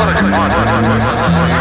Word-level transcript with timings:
Politically. 0.00 1.59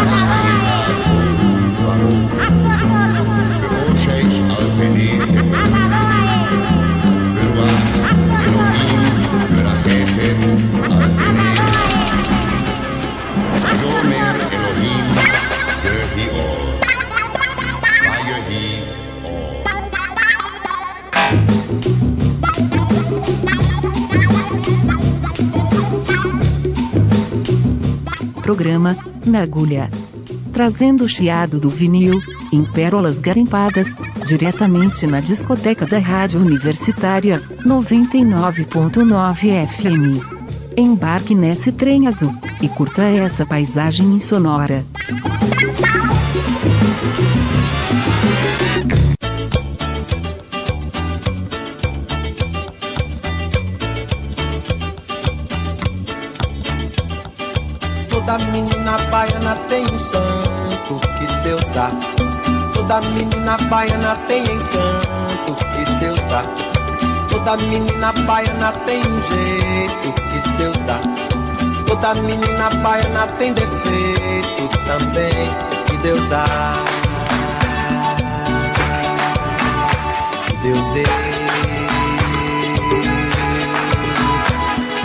Programa 28.60 28.98
Na 29.26 29.40
Agulha. 29.40 29.90
Trazendo 30.52 31.06
o 31.06 31.08
chiado 31.08 31.62
do 31.62 31.70
vinil, 31.70 32.22
em 32.52 32.66
pérolas 32.66 33.18
garimpadas, 33.18 33.96
diretamente 34.26 35.08
na 35.08 35.22
discoteca 35.22 35.86
da 35.86 35.98
Rádio 35.98 36.42
Universitária, 36.42 37.42
99.9 37.66 39.66
FM. 39.66 40.22
Embarque 40.76 41.34
nesse 41.34 41.72
trem 41.72 42.06
azul, 42.06 42.36
e 42.62 42.68
curta 42.68 43.04
essa 43.04 43.46
paisagem 43.46 44.08
insonora. 44.08 44.84
Baiana 59.50 59.56
tem 59.68 59.86
um 59.86 59.98
santo 59.98 61.00
que 61.18 61.26
Deus 61.44 61.66
dá. 61.70 61.92
Toda 62.74 63.02
menina 63.02 63.58
baiana 63.70 64.16
tem 64.28 64.44
encanto 64.44 65.56
que 65.56 65.96
Deus 66.00 66.20
dá. 66.26 66.44
Toda 67.30 67.58
menina 67.58 68.14
baiana 68.28 68.72
tem 68.86 69.02
um 69.02 69.24
jeito 69.24 70.14
que 70.14 70.50
Deus 70.58 70.78
dá. 70.86 71.00
Toda 71.88 72.14
menina 72.22 72.70
baiana 72.82 73.28
tem 73.40 73.54
defeito 73.54 74.78
também 74.86 75.50
que 75.88 75.98
Deus 75.98 76.28
dá. 76.28 76.46
Que 80.46 80.58
Deus 80.58 80.94
dê. 80.94 81.04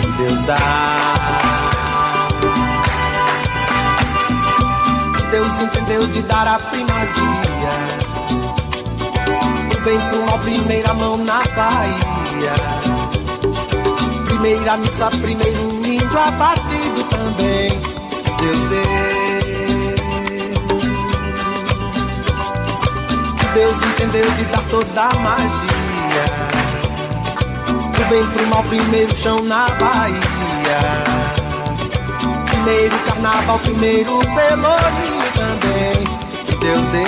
Que 0.01 0.07
Deus 0.17 0.43
dá. 0.43 0.84
Entendeu 5.65 6.07
de 6.07 6.21
dar 6.23 6.47
a 6.47 6.59
primazia. 6.59 7.71
O 9.71 9.83
vento 9.83 10.25
mal, 10.25 10.39
primeira 10.39 10.93
mão 10.93 11.17
na 11.17 11.41
Bahia. 11.55 12.53
Primeira 14.25 14.77
missa, 14.77 15.09
primeiro 15.09 15.85
índio 15.85 16.19
abatido 16.19 17.03
também. 17.09 17.69
Deus 18.39 18.59
deu. 18.69 18.85
Deus 23.53 23.83
entendeu 23.83 24.31
de 24.31 24.45
dar 24.45 24.61
toda 24.69 25.01
a 25.01 25.19
magia. 25.19 26.25
O 27.99 28.09
bem 28.09 28.25
pro 28.25 28.47
mal, 28.47 28.63
primeiro 28.63 29.15
chão 29.15 29.41
na 29.43 29.67
Bahia 29.69 30.35
primeiro 32.65 32.97
carnaval, 33.05 33.59
primeiro 33.59 34.19
pelourinho 34.19 35.14
Que 36.45 36.55
Deus 36.57 36.87
dê. 36.89 37.03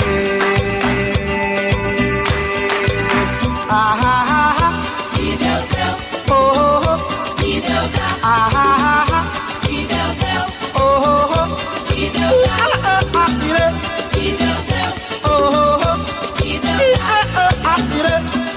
Ah, 3.70 3.98
ah, 4.04 4.26
ah, 4.30 4.56
ah. 4.60 4.74
Que 5.16 5.38
Deus 5.38 5.66
deu. 5.74 5.94
Oh, 6.30 6.36
oh, 6.36 6.82
oh. 6.88 6.98
Que 7.36 7.62
Deus 7.62 7.92
dá. 7.92 8.08
Ah, 8.24 8.50
ah, 8.54 9.06
ah, 9.12 9.26
Que 9.62 9.78
Deus 9.86 10.16
deu. 10.22 10.44
Oh, 10.76 10.82
oh, 10.82 11.34
oh. 11.38 11.48
Que 11.88 12.10
Deus 12.10 12.38
dá. 12.48 12.56
Ah, 12.58 12.80
ah, 12.84 13.02
ah, 13.14 13.30
Que 14.12 14.26
Deus 14.42 14.62
deu. 14.70 14.92
Oh, 15.24 15.30
oh, 15.30 15.80
oh. 15.86 15.98
Que 16.42 16.52
Deus 16.60 16.82
dá. 16.98 17.06
Ah, 17.06 17.26
ah, 17.36 17.54
ah, 17.64 17.80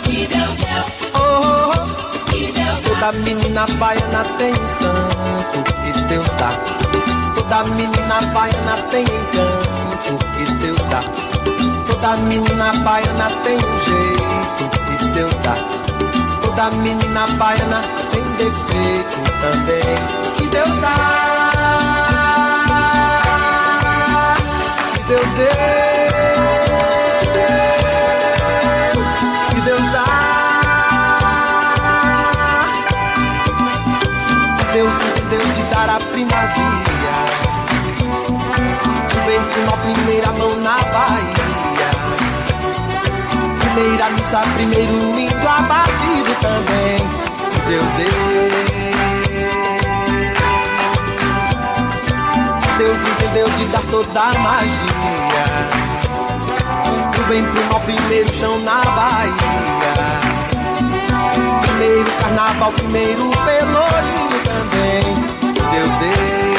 Que 0.05 0.19
Deus 0.27 0.55
deu. 0.63 0.85
Oh, 1.15 1.21
oh, 1.21 1.75
oh. 1.77 1.85
Que 2.31 2.43
Deus 2.53 2.79
dá. 2.83 2.89
Toda 2.89 3.13
menina 3.25 3.67
baiana 3.79 4.23
tem 4.39 4.53
um 4.53 4.69
santo 4.69 5.59
que 5.83 5.91
Deus 6.09 6.31
dá. 6.39 6.51
Toda 7.51 7.65
menina 7.75 8.21
baiana 8.33 8.77
tem 8.93 9.03
encanto 9.03 10.25
que 10.37 10.45
Deus 10.63 10.81
dá. 10.85 11.03
Toda 11.85 12.17
menina 12.19 12.73
baiana 12.85 13.29
tem 13.43 13.57
um 13.57 13.81
jeito 13.81 14.71
que 14.87 15.05
Deus 15.09 15.35
dá. 15.43 15.57
Toda 16.43 16.71
menina 16.71 17.27
baiana 17.39 17.81
tem 18.13 18.23
defeito 18.37 19.21
também 19.41 19.83
que 20.37 20.47
Deus 20.47 20.81
dá. 20.81 20.95
Que 24.95 25.03
Deus 25.09 25.29
deu. 25.31 26.00
Primeira 43.81 44.11
missa, 44.11 44.43
primeiro 44.57 45.19
índio 45.19 45.49
abatido 45.49 46.35
também. 46.43 46.99
Deus 47.67 47.93
deu. 47.93 48.13
Deus 52.77 52.99
entendeu 53.07 53.49
de 53.49 53.69
dar 53.69 53.81
toda 53.91 54.21
a 54.21 54.35
magia. 54.41 55.71
O 57.19 57.23
bem 57.27 57.43
pro 57.43 57.65
mal, 57.71 57.81
primeiro 57.81 58.35
chão 58.35 58.61
na 58.61 58.85
Bahia. 58.85 59.33
Primeiro 61.63 62.11
carnaval, 62.21 62.73
primeiro 62.73 63.31
pelourinho 63.31 64.41
também. 64.45 65.15
Deus 65.55 65.97
deu. 66.01 66.50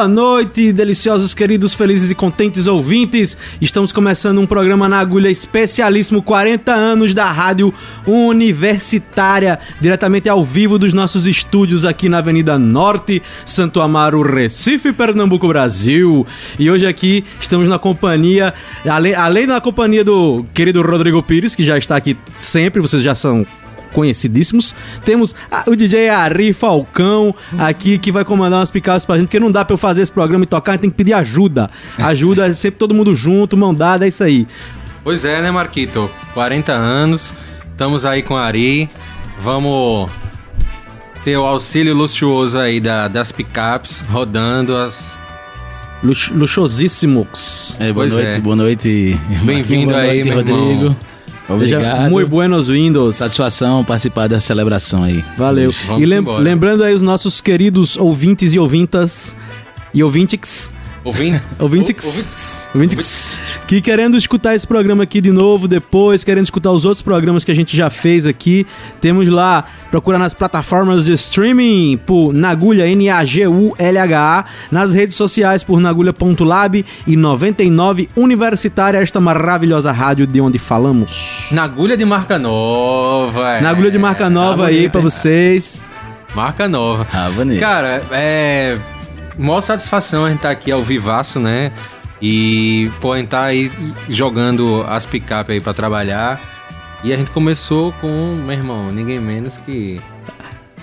Boa 0.00 0.08
noite, 0.08 0.72
deliciosos, 0.72 1.34
queridos, 1.34 1.74
felizes 1.74 2.10
e 2.10 2.14
contentes 2.14 2.66
ouvintes. 2.66 3.36
Estamos 3.60 3.92
começando 3.92 4.40
um 4.40 4.46
programa 4.46 4.88
na 4.88 4.98
agulha 4.98 5.28
especialíssimo 5.28 6.22
40 6.22 6.72
anos 6.72 7.12
da 7.12 7.30
Rádio 7.30 7.70
Universitária, 8.06 9.58
diretamente 9.78 10.26
ao 10.26 10.42
vivo 10.42 10.78
dos 10.78 10.94
nossos 10.94 11.26
estúdios 11.26 11.84
aqui 11.84 12.08
na 12.08 12.16
Avenida 12.16 12.58
Norte, 12.58 13.22
Santo 13.44 13.78
Amaro, 13.78 14.22
Recife, 14.22 14.90
Pernambuco, 14.90 15.46
Brasil. 15.46 16.26
E 16.58 16.70
hoje 16.70 16.86
aqui 16.86 17.22
estamos 17.38 17.68
na 17.68 17.78
companhia, 17.78 18.54
além, 18.88 19.14
além 19.14 19.46
da 19.46 19.60
companhia 19.60 20.02
do 20.02 20.46
querido 20.54 20.80
Rodrigo 20.80 21.22
Pires, 21.22 21.54
que 21.54 21.62
já 21.62 21.76
está 21.76 21.96
aqui 21.96 22.16
sempre, 22.40 22.80
vocês 22.80 23.02
já 23.02 23.14
são 23.14 23.46
conhecidíssimos. 23.92 24.74
Temos 25.04 25.34
a- 25.50 25.64
o 25.66 25.74
DJ 25.76 26.08
Ari 26.08 26.52
Falcão 26.52 27.34
aqui 27.58 27.98
que 27.98 28.10
vai 28.12 28.24
comandar 28.24 28.58
umas 28.60 28.70
picadas 28.70 29.04
pra 29.04 29.16
gente, 29.16 29.26
porque 29.26 29.40
não 29.40 29.50
dá 29.50 29.64
pra 29.64 29.74
eu 29.74 29.78
fazer 29.78 30.02
esse 30.02 30.12
programa 30.12 30.44
e 30.44 30.46
tocar, 30.46 30.72
a 30.72 30.74
gente 30.74 30.82
tem 30.82 30.90
que 30.90 30.96
pedir 30.96 31.12
ajuda. 31.14 31.70
Ajuda 31.98 32.46
é 32.46 32.52
sempre 32.52 32.78
todo 32.78 32.94
mundo 32.94 33.14
junto, 33.14 33.56
mão 33.56 33.74
dada, 33.74 34.04
é 34.04 34.08
isso 34.08 34.22
aí. 34.24 34.46
Pois 35.02 35.24
é, 35.24 35.40
né, 35.40 35.50
Marquito? 35.50 36.10
40 36.34 36.72
anos, 36.72 37.32
estamos 37.70 38.04
aí 38.04 38.22
com 38.22 38.36
a 38.36 38.44
Ari. 38.44 38.88
Vamos 39.40 40.10
ter 41.24 41.36
o 41.36 41.44
auxílio 41.44 41.94
luxuoso 41.94 42.58
aí 42.58 42.80
da- 42.80 43.08
das 43.08 43.32
picapes 43.32 44.04
rodando 44.10 44.76
as. 44.76 45.18
Lux- 46.02 46.30
luxuosíssimos. 46.30 47.76
É, 47.78 47.92
boa 47.92 48.06
Pois 48.06 48.12
noite, 48.12 48.38
é. 48.38 48.40
boa 48.40 48.56
noite. 48.56 49.20
Bem-vindo 49.42 49.94
aí, 49.94 50.22
noite, 50.24 50.24
meu 50.28 50.36
Rodrigo. 50.36 50.58
irmão. 50.84 50.96
Seja 51.58 51.76
Obrigado. 51.78 52.10
muito 52.10 52.28
buenos 52.28 52.68
windows. 52.68 53.16
Satisfação 53.16 53.84
participar 53.84 54.28
dessa 54.28 54.46
celebração 54.46 55.02
aí. 55.02 55.24
Valeu. 55.36 55.72
Vamos 55.86 56.02
e 56.02 56.06
lem- 56.06 56.18
embora. 56.20 56.42
lembrando 56.42 56.84
aí 56.84 56.94
os 56.94 57.02
nossos 57.02 57.40
queridos 57.40 57.96
ouvintes 57.96 58.52
e 58.54 58.58
ouvintas 58.58 59.34
e 59.92 60.02
ouvintes 60.02 60.70
Ouvindo? 61.02 61.40
Ouvintes. 61.58 62.06
Ouvintes. 62.06 62.59
Que 63.66 63.80
querendo 63.80 64.16
escutar 64.16 64.54
esse 64.54 64.66
programa 64.66 65.02
aqui 65.02 65.20
de 65.20 65.32
novo 65.32 65.66
depois, 65.66 66.22
querendo 66.22 66.44
escutar 66.44 66.70
os 66.70 66.84
outros 66.84 67.02
programas 67.02 67.42
que 67.44 67.50
a 67.50 67.54
gente 67.54 67.76
já 67.76 67.90
fez 67.90 68.26
aqui, 68.26 68.66
temos 69.00 69.28
lá, 69.28 69.64
procura 69.90 70.18
nas 70.18 70.34
plataformas 70.34 71.04
de 71.04 71.12
streaming 71.14 71.98
por 72.06 72.32
Nagulha, 72.32 72.86
N-A-G-U-L-H-A, 72.86 74.44
nas 74.70 74.94
redes 74.94 75.16
sociais 75.16 75.64
por 75.64 75.80
nagulha.lab 75.80 76.84
e 77.06 77.16
99 77.16 78.08
Universitária, 78.16 78.98
esta 78.98 79.20
maravilhosa 79.20 79.90
rádio 79.90 80.26
de 80.26 80.40
onde 80.40 80.58
falamos. 80.58 81.48
Na 81.50 81.64
agulha 81.64 81.96
de 81.96 82.04
marca 82.04 82.38
nova. 82.38 83.56
é. 83.56 83.60
Na 83.60 83.70
agulha 83.70 83.90
de 83.90 83.98
marca 83.98 84.30
nova 84.30 84.62
Tá 84.62 84.68
aí 84.68 84.84
hein? 84.84 84.90
vocês. 84.94 85.84
Marca 86.34 86.68
nova. 86.68 87.06
Ah, 87.12 87.30
bonito. 87.34 87.58
Cara, 87.58 88.02
é. 88.12 88.78
Maior 89.36 89.60
satisfação 89.62 90.24
a 90.26 90.30
gente 90.30 90.40
tá 90.40 90.50
aqui 90.50 90.70
ao 90.70 90.84
vivaço, 90.84 91.40
né? 91.40 91.72
E, 92.20 92.90
gente 93.00 93.26
tá 93.26 93.44
aí 93.44 93.72
jogando 94.08 94.84
as 94.86 95.06
picape 95.06 95.52
aí 95.52 95.60
pra 95.60 95.72
trabalhar. 95.72 96.40
E 97.02 97.12
a 97.12 97.16
gente 97.16 97.30
começou 97.30 97.92
com, 98.00 98.34
meu 98.44 98.54
irmão, 98.54 98.88
ninguém 98.90 99.18
menos 99.18 99.56
que. 99.58 100.00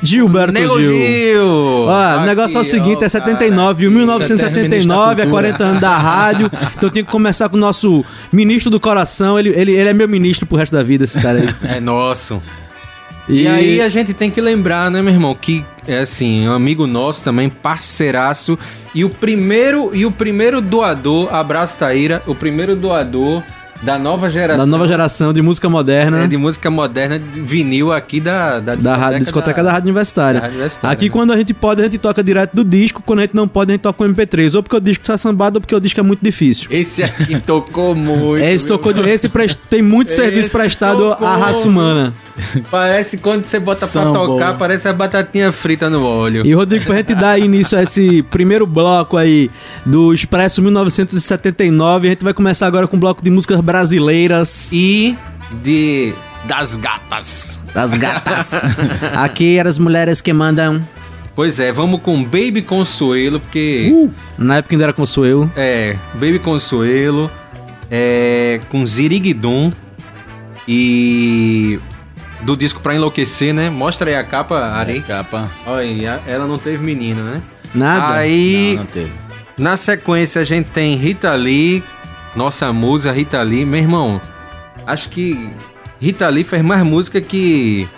Gilberto 0.02 0.54
Nego 0.54 0.80
Gil. 0.80 0.94
Gil! 0.94 1.86
Ó, 1.88 2.18
o 2.18 2.26
negócio 2.26 2.58
é 2.58 2.62
o 2.62 2.64
seguinte, 2.64 3.00
ó, 3.02 3.06
é 3.06 3.10
79, 3.10 3.86
cara, 3.86 3.96
1979, 3.96 5.22
é 5.24 5.26
40 5.26 5.64
anos 5.64 5.82
da 5.82 5.98
rádio. 5.98 6.46
Então 6.48 6.84
eu 6.84 6.92
tenho 6.92 7.06
que 7.06 7.12
conversar 7.12 7.50
com 7.50 7.58
o 7.58 7.60
nosso 7.60 8.06
ministro 8.32 8.70
do 8.70 8.80
coração. 8.80 9.40
Ele, 9.40 9.50
ele, 9.50 9.72
ele 9.72 9.90
é 9.90 9.94
meu 9.94 10.08
ministro 10.08 10.46
pro 10.46 10.58
resto 10.58 10.74
da 10.74 10.84
vida, 10.84 11.06
esse 11.06 11.20
cara 11.20 11.40
aí. 11.40 11.56
É 11.78 11.80
nosso. 11.80 12.42
E... 13.30 13.48
aí 13.48 13.82
a 13.82 13.90
gente 13.90 14.14
tem 14.14 14.32
que 14.32 14.40
lembrar, 14.40 14.90
né, 14.90 15.02
meu 15.02 15.14
irmão, 15.14 15.36
que 15.36 15.66
é 15.88 16.00
assim, 16.00 16.48
um 16.48 16.54
amigo 16.54 16.88
nosso 16.88 17.24
também, 17.24 17.50
parceiraço, 17.50 18.58
e 18.94 19.04
o 19.04 19.10
primeiro 19.10 19.92
e 19.94 20.06
o 20.06 20.12
primeiro 20.12 20.62
doador, 20.62 21.34
abraço 21.34 21.80
Taíra, 21.80 22.24
o 22.26 22.34
primeiro 22.34 22.76
doador 22.76 23.44
da 23.84 23.98
nova 24.00 24.30
geração. 24.30 24.66
da 24.66 24.66
nova 24.66 24.88
geração 24.88 25.32
de 25.34 25.42
música 25.42 25.70
moderna. 25.70 26.24
é, 26.24 26.28
de 26.28 26.38
música 26.38 26.70
moderna, 26.72 27.20
de 27.20 27.42
vinil 27.42 27.92
aqui 27.92 28.20
da, 28.20 28.60
da 28.60 28.76
Da 28.76 28.96
rádio, 28.96 29.20
discoteca 29.20 29.64
da, 29.64 29.72
Rádio 29.72 29.86
Universitária. 29.88 30.40
da 30.40 30.46
Rádio 30.48 30.56
Universitária, 30.58 30.94
Aqui, 30.94 31.06
né? 31.06 31.12
quando 31.12 31.32
a 31.34 31.38
gente 31.38 31.54
pode, 31.54 31.82
a 31.82 31.84
gente 31.86 31.98
toca 31.98 32.24
direto 32.24 32.54
do 32.56 32.64
disco. 32.66 33.02
Quando 33.06 33.20
a 33.20 33.22
gente 33.24 33.36
não 33.36 33.48
pode, 33.48 33.72
a 33.72 33.74
gente 33.74 33.82
toca 33.82 33.98
com 33.98 34.04
MP3. 34.06 34.56
Ou 34.56 34.64
porque 34.64 34.76
o 34.76 34.80
disco 34.80 35.04
tá 35.06 35.18
sambado, 35.18 35.58
ou 35.58 35.62
porque 35.62 35.76
o 35.76 35.80
disco 35.80 36.00
é 36.00 36.04
muito 36.04 36.24
difícil. 36.24 36.68
Esse 36.72 37.04
aqui 37.04 37.40
tocou 37.40 37.94
muito. 37.96 38.38
Esse 38.44 38.66
tocou 38.68 38.92
de, 38.94 39.02
esse 39.10 39.30
prest- 39.30 39.60
tem 39.70 39.82
muito 39.82 40.08
Esse 40.10 40.18
serviço 40.18 40.50
prestado 40.52 41.10
tocou. 41.12 41.28
à 41.28 41.38
raça 41.38 41.68
humana. 41.68 42.14
Parece 42.70 43.18
quando 43.18 43.46
você 43.46 43.60
bota 43.60 43.80
pra 43.80 43.88
Samba. 43.88 44.14
tocar, 44.14 44.58
parece 44.60 44.88
a 44.88 44.94
batatinha 44.94 45.52
frita 45.52 45.90
no 45.90 46.04
óleo. 46.06 46.46
E 46.46 46.54
Rodrigo, 46.54 46.86
pra 46.86 46.98
gente 46.98 47.16
dar 47.16 47.40
início 47.40 47.76
a 47.78 47.82
esse 47.82 48.22
primeiro 48.24 48.66
bloco 48.68 49.18
aí 49.18 49.50
do 49.84 50.14
Expresso 50.14 50.62
1979, 50.62 52.08
a 52.08 52.12
gente 52.12 52.24
vai 52.24 52.34
começar 52.34 52.68
agora 52.68 52.88
com 52.88 52.96
um 52.96 53.00
bloco 53.00 53.24
de 53.24 53.30
músicas 53.32 53.60
brasileiras 53.72 54.70
E 54.72 55.18
de 55.62 56.14
das 56.46 56.78
gatas. 56.78 57.60
das 57.74 57.94
gatas. 58.00 58.52
Aqui 59.14 59.58
eram 59.58 59.70
as 59.70 59.78
mulheres 59.78 60.22
que 60.22 60.32
mandam. 60.32 60.82
Pois 61.36 61.60
é, 61.60 61.72
vamos 61.74 62.00
com 62.02 62.24
Baby 62.24 62.62
Consuelo, 62.62 63.40
porque 63.42 63.92
Uh, 63.94 64.10
na 64.38 64.56
época 64.58 64.74
ainda 64.74 64.86
era 64.86 64.94
Consuelo. 64.94 65.52
é 65.58 65.98
Baby 66.14 66.40
Consuelo, 66.40 67.30
é 67.92 68.62
com 68.72 68.88
Ziriguidum 68.88 69.72
e 70.68 71.80
do 72.42 72.56
disco 72.56 72.80
Pra 72.80 72.96
Enlouquecer, 72.96 73.54
né? 73.54 73.70
Mostra 73.70 74.10
aí 74.10 74.16
a 74.16 74.24
capa, 74.24 74.58
Arei. 74.60 75.02
Capa. 75.02 75.46
Olha 75.66 75.82
aí, 75.82 76.06
ela 76.26 76.48
não 76.48 76.58
teve 76.58 76.84
menino, 76.84 77.22
né? 77.24 77.42
Nada. 77.76 78.16
Aí, 78.16 78.72
Não, 78.76 78.84
não 78.84 78.86
teve. 78.86 79.12
na 79.58 79.76
sequência, 79.78 80.42
a 80.42 80.46
gente 80.46 80.68
tem 80.70 80.96
Rita 80.96 81.34
Lee, 81.36 81.84
nossa 82.38 82.72
musa 82.72 83.12
Rita 83.12 83.42
Lee. 83.42 83.66
Meu 83.66 83.80
irmão, 83.82 84.22
acho 84.86 85.10
que 85.10 85.50
Rita 86.00 86.30
Lee 86.30 86.44
fez 86.44 86.62
mais 86.62 86.84
música 86.84 87.20
que. 87.20 87.90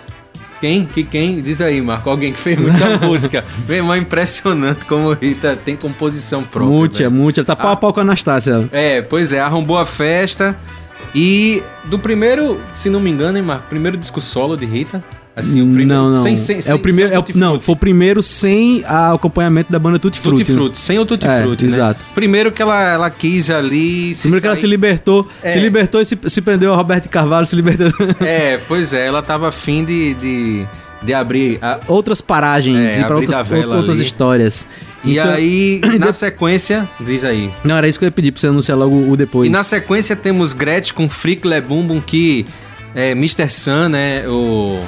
Quem? 0.60 0.84
Que 0.84 1.04
quem? 1.04 1.40
Diz 1.40 1.60
aí, 1.60 1.80
Marco. 1.80 2.10
Alguém 2.10 2.32
que 2.32 2.40
fez 2.40 2.58
muita 2.58 2.98
música. 3.06 3.44
Meu 3.66 3.76
irmão, 3.78 3.94
é 3.94 3.98
impressionante 3.98 4.84
como 4.86 5.12
Rita 5.12 5.56
tem 5.64 5.76
composição 5.76 6.42
própria. 6.42 6.76
Mútia, 6.76 7.08
velho. 7.10 7.22
mútia. 7.22 7.44
Tá 7.44 7.54
pau 7.54 7.72
a 7.72 7.76
pau 7.76 7.92
com 7.92 8.00
a 8.00 8.02
Anastácia. 8.02 8.68
É, 8.72 9.00
pois 9.02 9.32
é, 9.32 9.40
arrombou 9.40 9.78
a 9.78 9.86
festa. 9.86 10.56
E 11.14 11.62
do 11.86 11.98
primeiro, 11.98 12.60
se 12.76 12.88
não 12.88 13.00
me 13.00 13.10
engano, 13.10 13.36
hein, 13.38 13.44
Marco? 13.44 13.68
Primeiro 13.68 13.96
disco 13.96 14.20
solo 14.20 14.56
de 14.56 14.64
Rita. 14.66 15.02
Assim, 15.40 15.64
primeiro. 15.66 15.88
não, 15.88 16.10
não. 16.10 16.22
Sem, 16.22 16.36
sem, 16.36 16.60
é 16.64 16.74
o 16.74 16.78
primeiro, 16.78 17.12
é 17.14 17.18
o- 17.18 17.22
Tutti 17.22 17.38
não, 17.38 17.58
foi 17.60 17.72
o 17.74 17.76
primeiro 17.76 18.22
sem 18.22 18.82
a- 18.86 19.12
o 19.12 19.16
acompanhamento 19.16 19.70
da 19.72 19.78
banda 19.78 19.98
Tutti 19.98 20.18
Frutti. 20.20 20.38
Tutti 20.44 20.52
né? 20.52 20.58
Frutti, 20.58 20.78
sem 20.78 20.98
o 20.98 21.04
Tutti 21.04 21.26
É, 21.26 21.42
Frutti, 21.42 21.64
né? 21.64 21.70
exato. 21.70 22.00
Primeiro 22.14 22.52
que 22.52 22.62
ela, 22.62 22.82
ela 22.92 23.10
quis 23.10 23.50
ali... 23.50 24.14
Primeiro 24.20 24.40
que 24.40 24.46
ela 24.46 24.56
se 24.56 24.66
libertou, 24.66 25.28
É. 25.42 25.50
se 25.50 25.58
libertou 25.60 26.00
e 26.00 26.06
se, 26.06 26.18
se 26.26 26.40
prendeu 26.40 26.72
a 26.72 26.76
Roberto 26.76 27.08
Carvalho, 27.08 27.46
se 27.46 27.56
libertou. 27.56 27.90
É, 28.20 28.58
pois 28.68 28.92
é, 28.92 29.06
ela 29.06 29.22
tava 29.22 29.48
afim 29.48 29.84
de, 29.84 30.14
de, 30.14 30.66
de 31.02 31.14
abrir... 31.14 31.58
a- 31.62 31.80
outras 31.88 32.20
paragens 32.20 32.76
É, 32.76 33.00
e 33.00 33.04
pra 33.04 33.16
abrir 33.16 33.26
outras, 33.30 33.76
outras 33.76 33.96
ali. 33.96 34.04
histórias. 34.06 34.66
E 35.02 35.12
Então- 35.18 35.30
aí, 35.32 35.80
na 35.98 36.12
sequência... 36.12 36.88
Diz 37.00 37.24
aí. 37.24 37.50
Não, 37.64 37.76
era 37.76 37.88
isso 37.88 37.98
que 37.98 38.04
eu 38.04 38.08
ia 38.08 38.12
pedir 38.12 38.32
pra 38.32 38.40
você 38.40 38.48
anunciar 38.48 38.76
logo 38.76 39.10
o 39.10 39.16
depois. 39.16 39.48
E 39.48 39.50
na 39.52 39.64
sequência 39.64 40.14
temos 40.14 40.52
Gretchen 40.52 40.92
com 40.94 41.08
Freak 41.08 41.46
Le 41.48 41.60
Bum 41.60 41.86
Bum, 41.86 42.00
que 42.00 42.44
é 42.94 43.12
Mr. 43.12 43.48
Sun, 43.48 43.88
né? 43.88 44.28
O, 44.28 44.80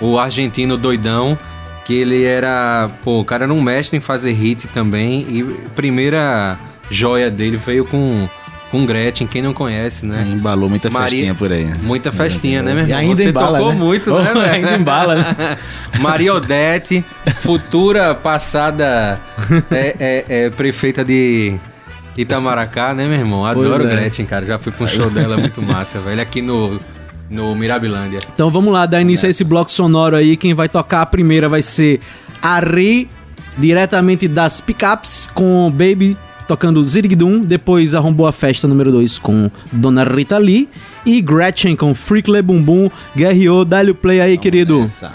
o 0.00 0.18
argentino 0.18 0.76
doidão, 0.76 1.38
que 1.84 1.94
ele 1.94 2.24
era. 2.24 2.88
Pô, 3.02 3.20
o 3.20 3.24
cara 3.24 3.44
era 3.44 3.52
um 3.52 3.60
mestre 3.62 3.96
em 3.96 4.00
fazer 4.00 4.32
hit 4.32 4.66
também. 4.68 5.26
E 5.28 5.42
a 5.66 5.70
primeira 5.70 6.58
joia 6.90 7.30
dele 7.30 7.56
veio 7.56 7.84
com, 7.84 8.28
com 8.70 8.84
Gretchen, 8.86 9.26
quem 9.26 9.40
não 9.42 9.52
conhece, 9.52 10.04
né? 10.06 10.26
Embalou 10.28 10.68
muita 10.68 10.88
Maria- 10.90 11.10
festinha 11.10 11.34
por 11.34 11.52
aí. 11.52 11.66
Muita 11.82 12.10
festinha, 12.12 12.62
né, 12.62 12.72
meu 12.74 12.82
E 12.84 12.86
irmão? 12.86 12.98
ainda 12.98 13.16
Você 13.16 13.28
embala, 13.28 13.58
tocou 13.58 13.72
né? 13.72 13.78
muito, 13.78 14.14
Oh, 14.14 14.18
né, 14.22 14.32
velho? 14.34 14.50
ainda 14.50 14.74
embala, 14.76 15.14
né? 15.16 15.58
Maria 16.00 16.34
Odete, 16.34 17.04
futura 17.42 18.14
passada 18.14 19.18
é, 19.70 19.96
é- 20.00 20.24
é 20.46 20.50
prefeita 20.50 21.04
de 21.04 21.54
Itamaracá, 22.16 22.94
né, 22.94 23.06
meu 23.06 23.18
irmão? 23.18 23.44
Adoro 23.44 23.86
é. 23.86 23.90
Gretchen, 23.96 24.24
cara. 24.26 24.44
Já 24.46 24.58
fui 24.58 24.72
pra 24.72 24.84
um 24.84 24.88
show 24.88 25.10
dela 25.10 25.36
muito 25.36 25.60
massa, 25.60 26.00
velho. 26.00 26.20
Aqui 26.22 26.40
no, 26.40 26.78
no 27.30 27.54
Mirabilândia. 27.54 28.20
Então 28.34 28.50
vamos 28.50 28.72
lá, 28.72 28.86
dar 28.86 29.00
início 29.00 29.26
a 29.26 29.30
esse 29.30 29.44
bloco 29.44 29.70
sonoro 29.70 30.16
aí. 30.16 30.36
Quem 30.36 30.54
vai 30.54 30.68
tocar 30.68 31.02
a 31.02 31.06
primeira 31.06 31.48
vai 31.48 31.62
ser 31.62 32.00
Ari, 32.42 33.08
diretamente 33.56 34.28
das 34.28 34.60
Pickups, 34.60 35.30
com 35.34 35.70
Baby 35.70 36.16
tocando 36.46 36.84
Zirigdum. 36.84 37.40
Depois 37.40 37.94
arrombou 37.94 38.26
a 38.26 38.32
festa 38.32 38.68
número 38.68 38.92
2 38.92 39.18
com 39.18 39.50
Dona 39.72 40.04
Rita 40.04 40.38
Lee. 40.38 40.68
E 41.06 41.20
Gretchen 41.20 41.76
com 41.76 41.94
Freak 41.94 42.30
Le 42.30 42.42
Bumbum. 42.42 42.90
Guerreou, 43.16 43.64
dá-lhe 43.64 43.90
o 43.90 43.94
play 43.94 44.20
aí, 44.20 44.38
querido. 44.38 44.82
Essa. 44.82 45.12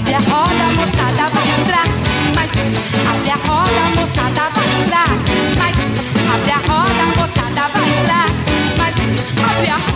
Abre 0.00 0.14
a 0.14 0.18
roda, 0.18 0.66
moçada 0.76 1.24
vai 1.30 1.48
entrar. 1.60 1.86
Mas 2.34 2.50
abre 3.10 3.30
a 3.30 3.36
roda, 3.46 3.82
moçada 3.96 4.44
vai 4.54 4.68
entrar. 4.80 5.10
Mas 5.58 5.76
abre 6.34 6.52
a 6.52 6.56
roda, 6.56 7.04
moçada 7.18 7.64
vai 7.74 7.86
entrar. 7.98 8.28
Mas 8.78 8.94
abre 9.44 9.68
a 9.68 9.76
roda, 9.76 9.89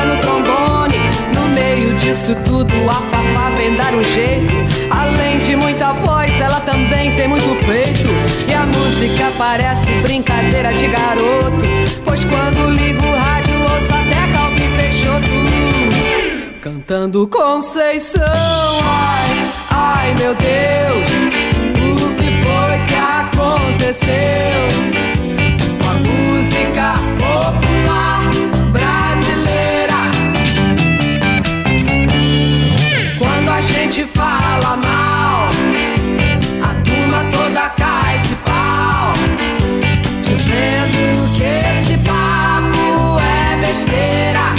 boca 0.00 0.04
no 0.04 0.16
trombone. 0.20 0.98
No 1.34 1.48
meio 1.54 1.94
disso 1.94 2.34
tudo, 2.44 2.74
a 2.88 2.94
Fafá 2.94 3.50
vem 3.56 3.74
dar 3.76 3.94
um 3.94 4.04
jeito. 4.04 4.52
Além 4.90 5.38
de 5.38 5.56
muita 5.56 5.92
voz, 5.92 6.40
ela 6.40 6.60
também 6.60 7.16
tem 7.16 7.26
muito 7.28 7.56
peito. 7.66 8.08
E 8.48 8.54
a 8.54 8.64
música 8.66 9.30
parece 9.36 9.90
brincadeira 10.02 10.72
de 10.72 10.86
garoto. 10.88 11.64
Pois 12.04 12.24
quando 12.24 12.70
ligo 12.70 13.04
o 13.04 13.16
rádio, 13.16 13.60
ouço 13.62 13.92
até 13.92 14.32
Calbi 14.32 14.68
Peixoto. 14.76 15.28
Cantando 16.60 17.26
Conceição, 17.28 18.22
ai, 18.82 19.48
ai 19.70 20.14
meu 20.18 20.34
Deus, 20.34 21.10
o 21.78 22.14
que 22.16 22.42
foi 22.42 22.78
que 22.86 22.94
aconteceu 22.94 24.60
fala 34.60 34.76
mal, 34.76 35.48
a 36.62 36.74
turma 36.84 37.24
toda 37.32 37.68
cai 37.70 38.18
de 38.20 38.34
pau, 38.36 39.12
dizendo 40.22 41.32
que 41.34 41.44
esse 41.44 41.96
papo 41.98 43.18
é 43.20 43.56
besteira. 43.56 44.54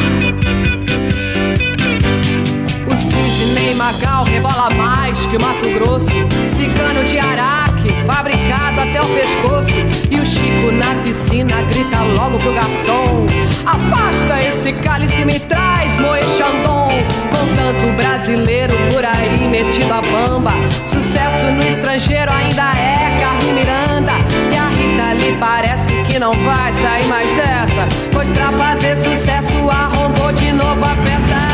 O 2.88 2.96
Sidney 2.96 3.76
Magal 3.76 4.24
rebola 4.26 4.70
mais 4.72 5.26
que 5.26 5.38
o 5.38 5.42
Mato 5.42 5.70
Grosso. 5.74 6.12
Cigano 6.48 7.04
de 7.04 7.20
Araque, 7.20 7.92
fabricado 8.06 8.82
até 8.82 9.02
o 9.02 9.08
pescoço. 9.08 9.78
E 10.10 10.20
o 10.20 10.26
Chico 10.26 10.72
na 10.72 10.96
piscina 11.04 11.62
grita 11.64 12.02
logo 12.04 12.38
pro 12.38 12.54
garçom: 12.54 13.26
Afasta 13.66 14.40
esse 14.40 14.74
cálice 14.74 15.22
e 15.22 15.26
me 15.26 15.40
traz 15.40 15.98
Moe 15.98 16.24
Chandon. 16.38 17.11
Tanto 17.56 17.92
brasileiro 17.94 18.76
por 18.92 19.04
aí 19.06 19.48
metido 19.48 19.94
a 19.94 20.02
bamba. 20.02 20.52
Sucesso 20.86 21.48
no 21.48 21.64
estrangeiro 21.64 22.32
ainda 22.32 22.72
é 22.78 23.18
Carmen 23.20 23.54
Miranda. 23.54 24.14
E 24.52 24.58
a 24.58 24.68
Rita 24.68 25.14
Lee 25.14 25.38
parece 25.38 25.94
que 26.04 26.20
não 26.20 26.34
vai 26.34 26.74
sair 26.74 27.06
mais 27.06 27.28
dessa. 27.34 27.88
Pois 28.12 28.32
pra 28.32 28.52
fazer 28.52 28.98
sucesso 28.98 29.70
arrombou 29.70 30.32
de 30.34 30.52
novo 30.52 30.84
a 30.84 30.96
festa. 30.96 31.51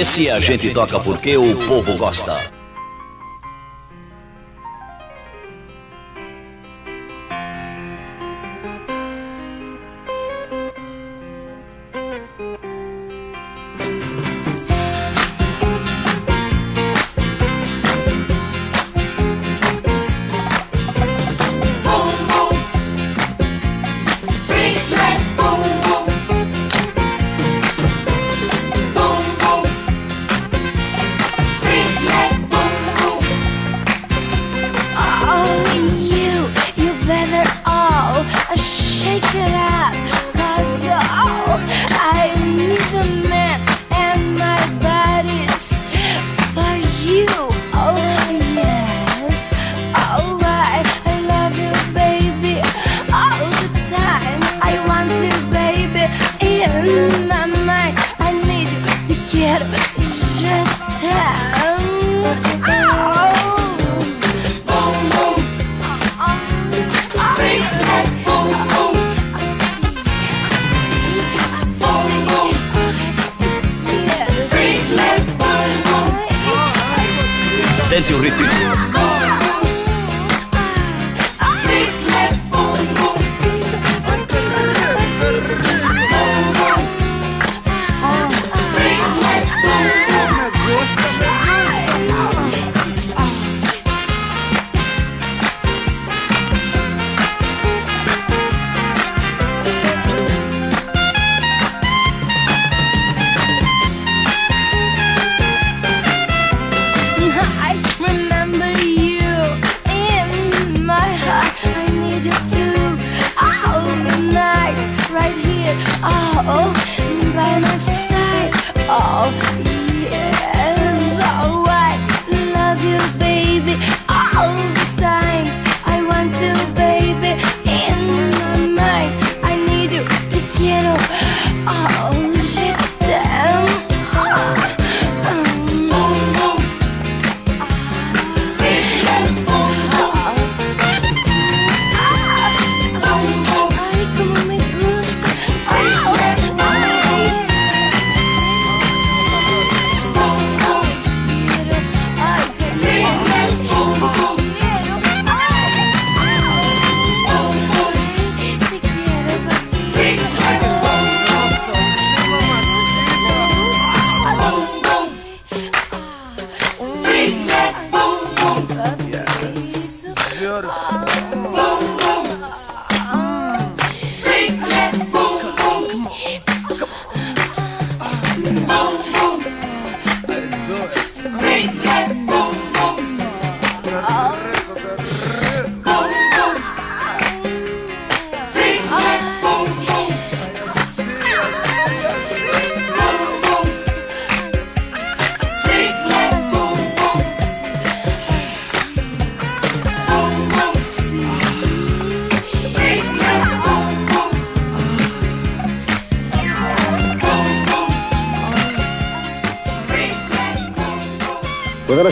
Esse 0.00 0.30
a 0.30 0.40
gente 0.40 0.72
toca 0.72 0.98
porque 0.98 1.36
o 1.36 1.54
povo 1.66 1.94
gosta. 1.98 2.59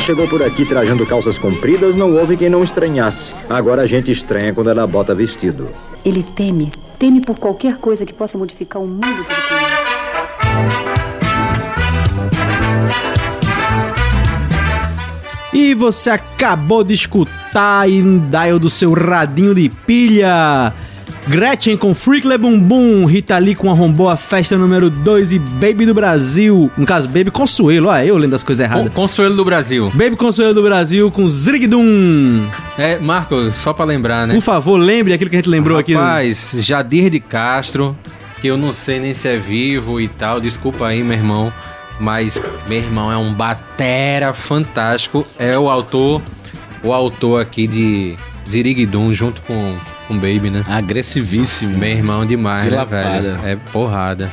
Chegou 0.08 0.26
por 0.26 0.42
aqui 0.42 0.64
trajando 0.64 1.04
calças 1.04 1.36
compridas, 1.36 1.94
não 1.94 2.14
houve 2.14 2.34
quem 2.34 2.48
não 2.48 2.64
estranhasse. 2.64 3.30
Agora 3.46 3.82
a 3.82 3.86
gente 3.86 4.10
estranha 4.10 4.54
quando 4.54 4.70
ela 4.70 4.86
bota 4.86 5.14
vestido. 5.14 5.68
Ele 6.02 6.22
teme. 6.22 6.72
Teme 6.98 7.20
por 7.20 7.38
qualquer 7.38 7.76
coisa 7.76 8.06
que 8.06 8.14
possa 8.14 8.38
modificar 8.38 8.80
o 8.80 8.86
mundo 8.86 9.02
que 9.02 9.10
ele 9.10 9.42
conhece. 9.50 9.98
E 15.52 15.74
você 15.74 16.08
acabou 16.08 16.82
de 16.82 16.94
escutar 16.94 17.86
no 17.86 18.20
dial 18.30 18.58
do 18.58 18.70
seu 18.70 18.94
radinho 18.94 19.54
de 19.54 19.68
pilha. 19.68 20.72
Gretchen 21.28 21.76
com 21.76 21.94
Freakle 21.94 22.38
Bum 22.38 22.58
Bum, 22.58 23.04
Rita 23.04 23.36
Lee 23.38 23.54
com 23.54 23.70
Arrombou 23.70 24.08
a 24.08 24.16
Festa 24.16 24.56
número 24.56 24.88
2 24.88 25.34
e 25.34 25.38
Baby 25.38 25.84
do 25.84 25.92
Brasil. 25.92 26.70
No 26.76 26.86
caso, 26.86 27.06
Baby 27.06 27.30
Consuelo, 27.30 27.88
olha 27.88 28.04
eu 28.06 28.16
lendo 28.16 28.34
as 28.34 28.42
coisas 28.42 28.64
erradas. 28.64 28.90
Consuelo 28.94 29.36
do 29.36 29.44
Brasil. 29.44 29.90
Baby 29.94 30.16
Consuelo 30.16 30.54
do 30.54 30.62
Brasil 30.62 31.10
com 31.10 31.28
Zrigdum. 31.28 32.46
É, 32.78 32.98
Marco, 32.98 33.52
só 33.54 33.74
pra 33.74 33.84
lembrar, 33.84 34.26
né? 34.26 34.34
Por 34.34 34.40
favor, 34.40 34.78
lembre 34.78 35.12
aquilo 35.12 35.28
que 35.28 35.36
a 35.36 35.38
gente 35.40 35.50
lembrou 35.50 35.76
aqui. 35.78 35.92
no- 35.92 36.00
Rapaz, 36.00 36.52
Jadir 36.60 37.10
de 37.10 37.20
Castro, 37.20 37.94
que 38.40 38.46
eu 38.48 38.56
não 38.56 38.72
sei 38.72 38.98
nem 38.98 39.12
se 39.12 39.28
é 39.28 39.36
vivo 39.36 40.00
e 40.00 40.08
tal, 40.08 40.40
desculpa 40.40 40.86
aí, 40.86 41.02
meu 41.02 41.16
irmão, 41.16 41.52
mas 42.00 42.40
meu 42.66 42.78
irmão 42.78 43.12
é 43.12 43.16
um 43.18 43.34
batera 43.34 44.32
fantástico, 44.32 45.26
é 45.38 45.58
o 45.58 45.68
autor, 45.68 46.22
o 46.82 46.90
autor 46.90 47.42
aqui 47.42 47.66
de 47.66 48.14
Ziriguidum 48.48 49.12
junto 49.12 49.42
com 49.42 49.74
com 50.08 50.14
Baby, 50.14 50.50
né? 50.50 50.64
Agressivíssimo. 50.66 51.78
Meu 51.78 51.90
irmão 51.90 52.26
demais, 52.26 52.68
Que 52.68 52.74
né, 52.74 52.84
velho? 52.84 53.38
É 53.44 53.56
porrada. 53.70 54.32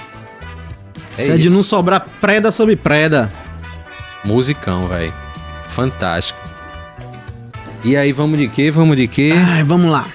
Isso 1.17 1.31
é 1.31 1.37
de 1.37 1.49
não 1.49 1.61
sobrar 1.61 2.05
preda 2.19 2.51
sobre 2.51 2.75
preda. 2.75 3.31
Musicão, 4.23 4.87
velho. 4.87 5.13
Fantástico. 5.69 6.39
E 7.83 7.95
aí, 7.95 8.11
vamos 8.11 8.39
de 8.39 8.47
quê? 8.47 8.71
Vamos 8.71 8.95
de 8.95 9.07
quê? 9.07 9.33
Ai, 9.35 9.63
vamos 9.63 9.91
lá. 9.91 10.07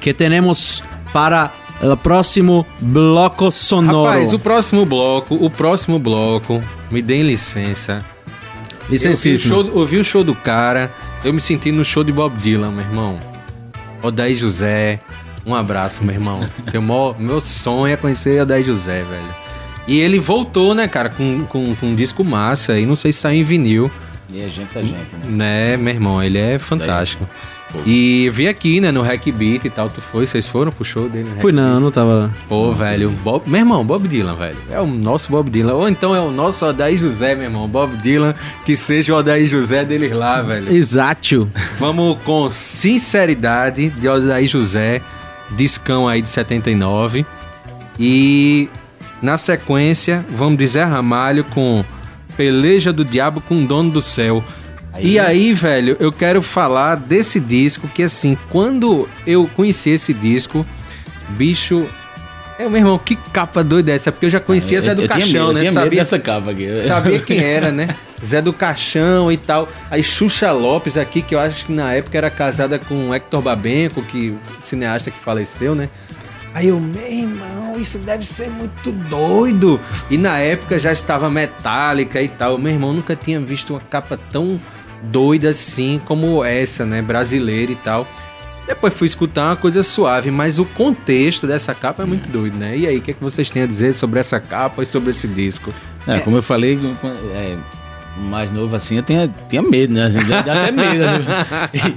Que 0.00 0.12
temos 0.12 0.82
para 1.12 1.52
o 1.80 1.96
próximo 1.96 2.66
bloco 2.80 3.52
sonoro. 3.52 4.08
Rapaz, 4.08 4.32
o 4.32 4.38
próximo 4.38 4.84
bloco, 4.84 5.34
o 5.34 5.48
próximo 5.50 5.98
bloco, 5.98 6.60
me 6.90 7.00
deem 7.00 7.22
licença. 7.22 8.04
Licencíssimo. 8.88 9.54
Eu 9.54 9.62
vi, 9.62 9.68
o 9.68 9.70
show, 9.70 9.80
eu 9.80 9.86
vi 9.86 9.96
o 9.98 10.04
show 10.04 10.24
do 10.24 10.34
cara, 10.34 10.92
eu 11.22 11.32
me 11.32 11.40
senti 11.40 11.70
no 11.70 11.84
show 11.84 12.02
de 12.02 12.12
Bob 12.12 12.36
Dylan, 12.38 12.72
meu 12.72 12.84
irmão. 12.84 13.31
Odaí 14.02 14.34
José, 14.34 15.00
um 15.46 15.54
abraço, 15.54 16.02
meu 16.04 16.14
irmão. 16.14 16.40
Teu 16.70 16.82
maior- 16.82 17.18
meu 17.18 17.40
sonho 17.40 17.92
é 17.94 17.96
conhecer 17.96 18.42
Odaí 18.42 18.62
José, 18.62 19.02
velho. 19.04 19.34
E 19.86 19.98
ele 19.98 20.18
voltou, 20.18 20.74
né, 20.74 20.86
cara, 20.86 21.08
com, 21.08 21.44
com, 21.46 21.74
com 21.74 21.86
um 21.86 21.94
disco 21.96 22.22
massa, 22.24 22.78
e 22.78 22.86
não 22.86 22.94
sei 22.96 23.12
se 23.12 23.18
saiu 23.20 23.40
em 23.40 23.44
vinil. 23.44 23.90
E 24.32 24.40
é 24.40 24.48
gente 24.48 24.72
da 24.72 24.80
gente, 24.80 24.94
né? 25.24 25.26
Né, 25.72 25.76
meu 25.76 25.92
irmão, 25.94 26.22
ele 26.22 26.38
é 26.38 26.58
fantástico. 26.58 27.28
E 27.86 28.30
vi 28.32 28.48
aqui, 28.48 28.80
né, 28.80 28.92
no 28.92 29.02
Hack 29.02 29.24
Beat 29.32 29.64
e 29.64 29.70
tal, 29.70 29.88
tu 29.88 30.00
foi, 30.00 30.26
vocês 30.26 30.48
foram 30.48 30.70
pro 30.70 30.84
show 30.84 31.08
dele? 31.08 31.28
Hack 31.30 31.40
Fui 31.40 31.52
não, 31.52 31.80
não 31.80 31.90
tava. 31.90 32.30
Pô, 32.48 32.72
velho, 32.72 33.10
Bob, 33.10 33.48
meu 33.48 33.60
irmão, 33.60 33.84
Bob 33.84 34.06
Dylan, 34.06 34.36
velho. 34.36 34.56
É 34.70 34.80
o 34.80 34.86
nosso 34.86 35.30
Bob 35.30 35.50
Dylan. 35.50 35.74
Ou 35.74 35.88
então 35.88 36.14
é 36.14 36.20
o 36.20 36.30
nosso 36.30 36.64
Odaí 36.66 36.96
José, 36.96 37.34
meu 37.34 37.44
irmão. 37.44 37.68
Bob 37.68 37.96
Dylan, 37.96 38.34
que 38.64 38.76
seja 38.76 39.14
o 39.14 39.18
Odaí 39.18 39.46
José 39.46 39.84
deles 39.84 40.12
lá, 40.12 40.42
velho. 40.42 40.72
Exato. 40.72 41.48
Vamos 41.78 42.20
com 42.22 42.50
sinceridade 42.50 43.90
de 43.90 44.08
Odaí 44.08 44.46
José, 44.46 45.00
discão 45.50 46.08
aí 46.08 46.22
de 46.22 46.28
79. 46.28 47.24
E 47.98 48.68
na 49.22 49.38
sequência, 49.38 50.24
vamos 50.34 50.58
de 50.58 50.66
Zé 50.66 50.82
Ramalho 50.84 51.44
com 51.44 51.84
Peleja 52.36 52.92
do 52.92 53.04
Diabo 53.04 53.40
com 53.40 53.62
o 53.62 53.66
Dono 53.66 53.90
do 53.90 54.02
Céu. 54.02 54.42
E 55.00 55.18
aí, 55.18 55.52
velho, 55.54 55.96
eu 55.98 56.12
quero 56.12 56.42
falar 56.42 56.96
desse 56.96 57.40
disco 57.40 57.88
que, 57.88 58.02
assim, 58.02 58.36
quando 58.50 59.08
eu 59.26 59.48
conheci 59.56 59.90
esse 59.90 60.12
disco, 60.12 60.66
bicho. 61.30 61.86
É, 62.58 62.68
meu 62.68 62.76
irmão, 62.76 62.98
que 62.98 63.16
capa 63.16 63.64
doida 63.64 63.90
é 63.90 63.94
essa? 63.94 64.12
Porque 64.12 64.26
eu 64.26 64.30
já 64.30 64.38
conhecia 64.38 64.78
Eu- 64.78 64.82
Zé 64.82 64.94
do 64.94 65.02
eu 65.02 65.08
tinha 65.08 65.18
Caixão, 65.20 65.46
medo, 65.46 65.50
eu 65.50 65.54
né? 65.54 65.60
tinha 65.60 65.72
medo 65.72 65.82
Sabia, 65.84 65.98
dessa 66.00 66.18
capa 66.18 66.50
aqui. 66.50 66.76
sabia 66.86 67.18
quem 67.24 67.42
era, 67.42 67.72
né? 67.72 67.88
Zé 68.24 68.40
do 68.42 68.52
Caixão 68.52 69.32
e 69.32 69.36
tal. 69.36 69.68
Aí 69.90 70.02
Xuxa 70.02 70.52
Lopes 70.52 70.96
aqui, 70.96 71.22
que 71.22 71.34
eu 71.34 71.40
acho 71.40 71.64
que 71.66 71.72
na 71.72 71.92
época 71.94 72.16
era 72.18 72.30
casada 72.30 72.78
com 72.78 73.12
Hector 73.12 73.40
Babenco, 73.40 74.02
que 74.02 74.36
cineasta 74.62 75.10
que 75.10 75.18
faleceu, 75.18 75.74
né? 75.74 75.88
Aí 76.54 76.68
eu, 76.68 76.78
meu 76.78 77.10
irmão, 77.10 77.80
isso 77.80 77.98
deve 77.98 78.26
ser 78.26 78.48
muito 78.50 78.92
doido. 79.08 79.80
E 80.10 80.18
na 80.18 80.38
época 80.38 80.78
já 80.78 80.92
estava 80.92 81.30
metálica 81.30 82.20
e 82.22 82.28
tal. 82.28 82.58
Meu 82.58 82.70
irmão 82.70 82.92
nunca 82.92 83.16
tinha 83.16 83.40
visto 83.40 83.70
uma 83.72 83.80
capa 83.80 84.20
tão 84.30 84.58
doida 85.02 85.50
assim 85.50 86.00
como 86.04 86.44
essa, 86.44 86.84
né? 86.86 87.02
Brasileira 87.02 87.72
e 87.72 87.76
tal. 87.76 88.06
Depois 88.66 88.94
fui 88.94 89.06
escutar 89.06 89.46
uma 89.50 89.56
coisa 89.56 89.82
suave, 89.82 90.30
mas 90.30 90.58
o 90.58 90.64
contexto 90.64 91.46
dessa 91.46 91.74
capa 91.74 92.04
é 92.04 92.06
muito 92.06 92.30
doido, 92.30 92.56
né? 92.56 92.76
E 92.76 92.86
aí, 92.86 92.98
o 92.98 93.00
que, 93.02 93.10
é 93.10 93.14
que 93.14 93.22
vocês 93.22 93.50
têm 93.50 93.62
a 93.62 93.66
dizer 93.66 93.92
sobre 93.92 94.20
essa 94.20 94.38
capa 94.38 94.82
e 94.82 94.86
sobre 94.86 95.10
esse 95.10 95.26
disco? 95.26 95.72
É, 96.06 96.20
como 96.20 96.36
eu 96.36 96.42
falei, 96.42 96.78
é, 97.34 97.56
mais 98.28 98.52
novo 98.52 98.76
assim, 98.76 98.96
eu 98.98 99.02
tinha, 99.02 99.28
tinha 99.48 99.62
medo, 99.62 99.92
né? 99.94 100.08
Dá 100.28 100.42
dá 100.42 100.52
até 100.62 100.70
medo. 100.72 100.98
Né? 101.00 101.20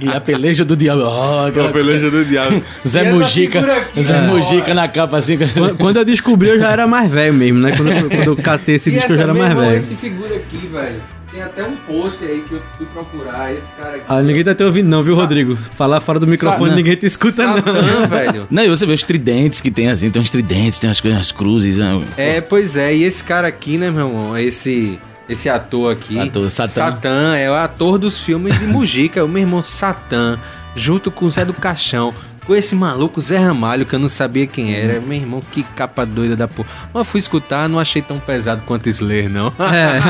E 0.00 0.08
a 0.08 0.20
peleja 0.20 0.64
do 0.64 0.76
diabo. 0.76 1.02
ó, 1.04 1.46
aquela- 1.46 1.70
do 1.70 2.24
diabo. 2.24 2.62
Zé 2.86 3.12
Mujica, 3.12 3.60
aqui, 3.60 4.02
Zé 4.02 4.12
né? 4.20 4.26
Mujica 4.26 4.74
na 4.74 4.88
capa 4.88 5.18
assim. 5.18 5.38
Quando- 5.38 5.76
Quando 5.76 5.96
eu 5.98 6.04
descobri, 6.04 6.48
eu 6.48 6.58
já 6.58 6.70
era 6.72 6.86
mais 6.86 7.10
velho 7.10 7.32
mesmo, 7.34 7.60
né? 7.60 7.76
Quando 7.76 7.92
eu, 7.92 8.10
quando 8.10 8.26
eu 8.26 8.36
catei 8.36 8.74
esse 8.74 8.90
E 8.90 8.94
disco, 8.94 9.12
eu 9.12 9.16
já 9.16 9.22
era 9.22 9.34
mais 9.34 9.54
velho. 9.54 9.76
Esse 9.76 9.94
figura 9.94 10.34
aqui, 10.34 10.66
velho. 10.66 11.00
Tem 11.36 11.44
até 11.44 11.64
um 11.64 11.76
pôster 11.76 12.30
aí 12.30 12.40
que 12.48 12.54
eu 12.54 12.62
fui 12.78 12.86
procurar. 12.86 13.52
Esse 13.52 13.66
cara 13.76 13.96
aqui. 13.96 14.04
Ah, 14.08 14.22
ninguém 14.22 14.42
tá 14.42 14.54
te 14.54 14.64
ouvindo, 14.64 14.86
não, 14.88 15.02
viu, 15.02 15.14
Sa- 15.14 15.20
Rodrigo? 15.20 15.54
Falar 15.54 16.00
fora 16.00 16.18
do 16.18 16.26
microfone, 16.26 16.70
Sa- 16.70 16.76
ninguém 16.76 16.96
te 16.96 17.04
escuta, 17.04 17.46
não. 17.46 17.54
Satã, 17.56 18.06
velho. 18.08 18.46
Não, 18.50 18.62
e 18.64 18.68
você 18.70 18.86
vê 18.86 18.94
os 18.94 19.02
tridentes 19.02 19.60
que 19.60 19.70
tem 19.70 19.90
assim, 19.90 20.10
tem 20.10 20.22
uns 20.22 20.30
tridentes, 20.30 20.80
tem 20.80 20.88
as 20.88 20.98
coisas, 20.98 21.20
as 21.20 21.32
cruzes. 21.32 21.76
né? 21.76 22.02
É, 22.16 22.40
pois 22.40 22.74
é. 22.74 22.94
E 22.96 23.04
esse 23.04 23.22
cara 23.22 23.46
aqui, 23.48 23.76
né, 23.76 23.90
meu 23.90 24.06
irmão? 24.08 24.38
Esse, 24.38 24.98
esse 25.28 25.46
ator 25.50 25.92
aqui. 25.92 26.18
Ator, 26.18 26.50
Satã. 26.50 26.68
Satã 26.70 27.36
é 27.36 27.50
o 27.50 27.54
ator 27.54 27.98
dos 27.98 28.18
filmes 28.18 28.58
de 28.58 28.64
Mujica. 28.72 29.22
o 29.22 29.28
meu 29.28 29.42
irmão 29.42 29.60
Satã, 29.60 30.38
junto 30.74 31.10
com 31.10 31.26
o 31.26 31.30
Zé 31.30 31.44
do 31.44 31.52
Caixão. 31.52 32.14
Com 32.46 32.54
esse 32.54 32.74
maluco 32.76 33.20
Zé 33.20 33.38
Ramalho, 33.38 33.84
que 33.84 33.94
eu 33.94 33.98
não 33.98 34.08
sabia 34.08 34.46
quem 34.46 34.72
era. 34.72 35.00
Meu 35.00 35.18
irmão, 35.18 35.40
que 35.40 35.62
capa 35.62 36.06
doida 36.06 36.36
da 36.36 36.46
porra. 36.46 36.68
Mas 36.94 37.08
fui 37.08 37.18
escutar, 37.18 37.68
não 37.68 37.78
achei 37.78 38.00
tão 38.00 38.20
pesado 38.20 38.62
quanto 38.64 38.88
Slayer, 38.88 39.28
não. 39.28 39.48
É. 39.48 40.00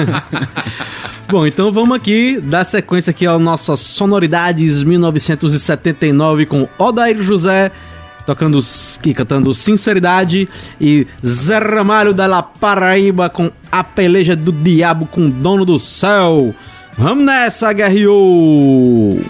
Bom, 1.32 1.46
então 1.46 1.72
vamos 1.72 1.96
aqui 1.96 2.40
dar 2.40 2.64
sequência 2.64 3.10
aqui 3.10 3.26
ao 3.26 3.38
nossas 3.38 3.80
sonoridades 3.80 4.82
1979 4.82 6.46
com 6.46 6.68
Odair 6.78 7.20
José 7.22 7.72
tocando 8.26 8.60
e 9.04 9.14
cantando 9.14 9.54
Sinceridade 9.54 10.48
e 10.80 11.06
Zé 11.24 11.58
Ramalho 11.58 12.12
da 12.12 12.26
La 12.26 12.42
Paraíba 12.42 13.30
com 13.30 13.50
A 13.70 13.84
Peleja 13.84 14.34
do 14.34 14.52
Diabo 14.52 15.06
com 15.06 15.26
o 15.26 15.30
Dono 15.30 15.64
do 15.64 15.78
Céu. 15.78 16.54
Vamos 16.98 17.24
nessa, 17.24 17.72
Guerreou! 17.72 19.20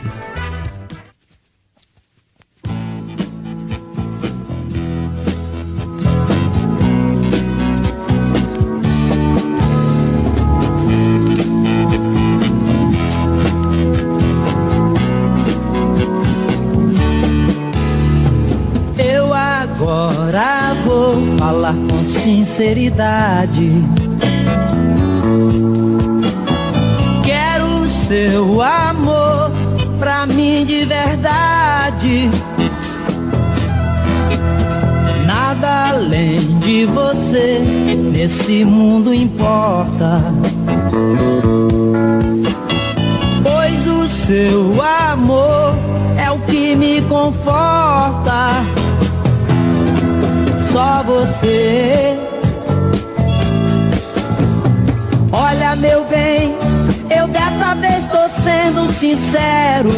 Sinceridade. 22.47 23.73
Quero 27.25 27.67
o 27.83 27.91
seu 27.91 28.63
amor 28.63 29.51
pra 29.99 30.27
mim 30.27 30.65
de 30.65 30.85
verdade. 30.85 32.31
Nada 35.27 35.89
além 35.89 36.39
de 36.61 36.87
você 36.87 37.59
nesse 38.13 38.65
mundo 38.65 39.13
importa. 39.13 40.23
Pois 43.43 43.87
o 43.89 44.09
seu 44.09 44.83
amor 45.11 45.75
é 46.17 46.31
o 46.31 46.39
que 46.41 46.77
me 46.77 47.03
conforta. 47.03 48.53
Só 50.71 51.03
você. 51.03 52.26
Dessa 57.67 57.75
vez 57.75 58.07
tô 58.07 58.29
sendo 58.29 58.93
sincero. 58.93 59.91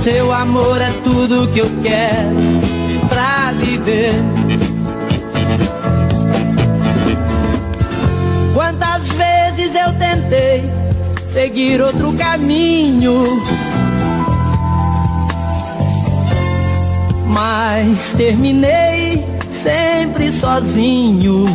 Seu 0.00 0.32
amor 0.32 0.80
é 0.80 0.92
tudo 1.02 1.48
que 1.52 1.58
eu 1.58 1.70
quero 1.82 3.08
pra 3.08 3.52
viver. 3.52 4.12
Quantas 8.54 9.08
vezes 9.08 9.74
eu 9.74 9.92
tentei 9.94 10.64
seguir 11.24 11.80
outro 11.80 12.12
caminho. 12.12 13.24
Mas 17.26 18.12
terminei 18.16 19.24
sempre 19.50 20.32
sozinho. 20.32 21.46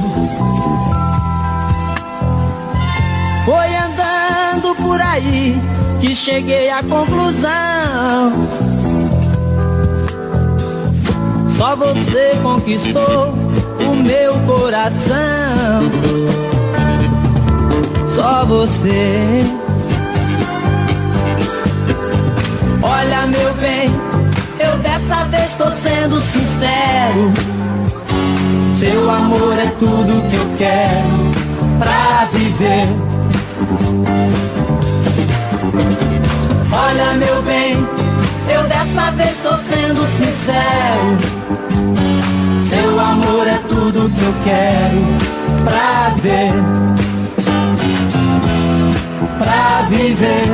Foi 3.46 3.72
por 4.84 5.00
aí 5.00 5.56
que 6.02 6.13
cheguei 6.13 6.69
à 6.69 6.84
conclusão. 6.84 8.34
Só 11.58 11.76
você 11.76 12.38
conquistou 12.43 13.34
o 13.80 13.96
meu 13.96 14.34
coração. 14.41 15.82
Só 18.13 18.46
você. 18.46 19.43
Olha, 22.82 23.28
meu 23.28 23.54
bem, 23.56 23.89
eu 24.60 24.78
dessa 24.80 25.24
vez 25.26 25.54
tô 25.54 25.72
sendo 25.72 26.22
sincero. 26.22 27.32
Seu 28.78 29.10
amor 29.10 29.58
é 29.58 29.67
tudo 29.80 30.30
que 30.30 30.36
eu 30.36 30.58
quero 30.58 31.80
pra 31.80 32.26
viver. 32.34 33.02
Olha, 36.93 37.13
meu 37.13 37.41
bem, 37.41 37.73
eu 38.53 38.67
dessa 38.67 39.10
vez 39.13 39.38
tô 39.39 39.58
sendo 39.58 40.06
sincero. 40.06 41.17
Seu 42.69 42.99
amor 42.99 43.47
é 43.47 43.58
tudo 43.67 44.12
que 44.12 44.21
eu 44.21 44.34
quero 44.43 45.01
pra 45.63 46.10
ver. 46.21 46.53
Pra 49.39 49.88
viver. 49.89 50.45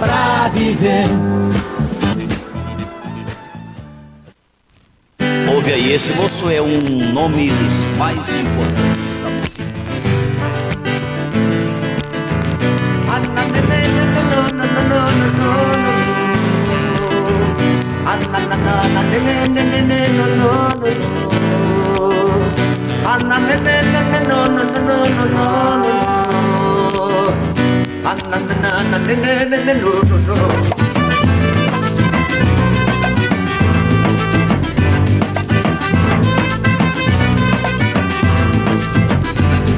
Pra 0.00 0.48
viver. 0.52 1.06
Ouve 5.54 5.72
aí, 5.72 5.92
esse 5.92 6.12
moço 6.14 6.50
é 6.50 6.60
um 6.60 7.12
nome 7.12 7.48
dos 7.50 7.96
mais 7.96 8.34
importantes 8.34 9.01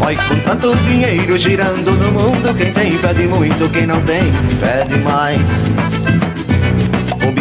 Vai 0.00 0.16
com 0.16 0.36
tanto 0.40 0.76
dinheiro 0.88 1.38
girando 1.38 1.92
no 1.92 2.10
mundo 2.10 2.54
Quem 2.56 2.72
tem 2.72 2.98
pede 2.98 3.28
muito, 3.28 3.70
quem 3.70 3.86
não 3.86 4.00
tem 4.02 4.32
pede 4.60 4.98
mais 5.02 5.70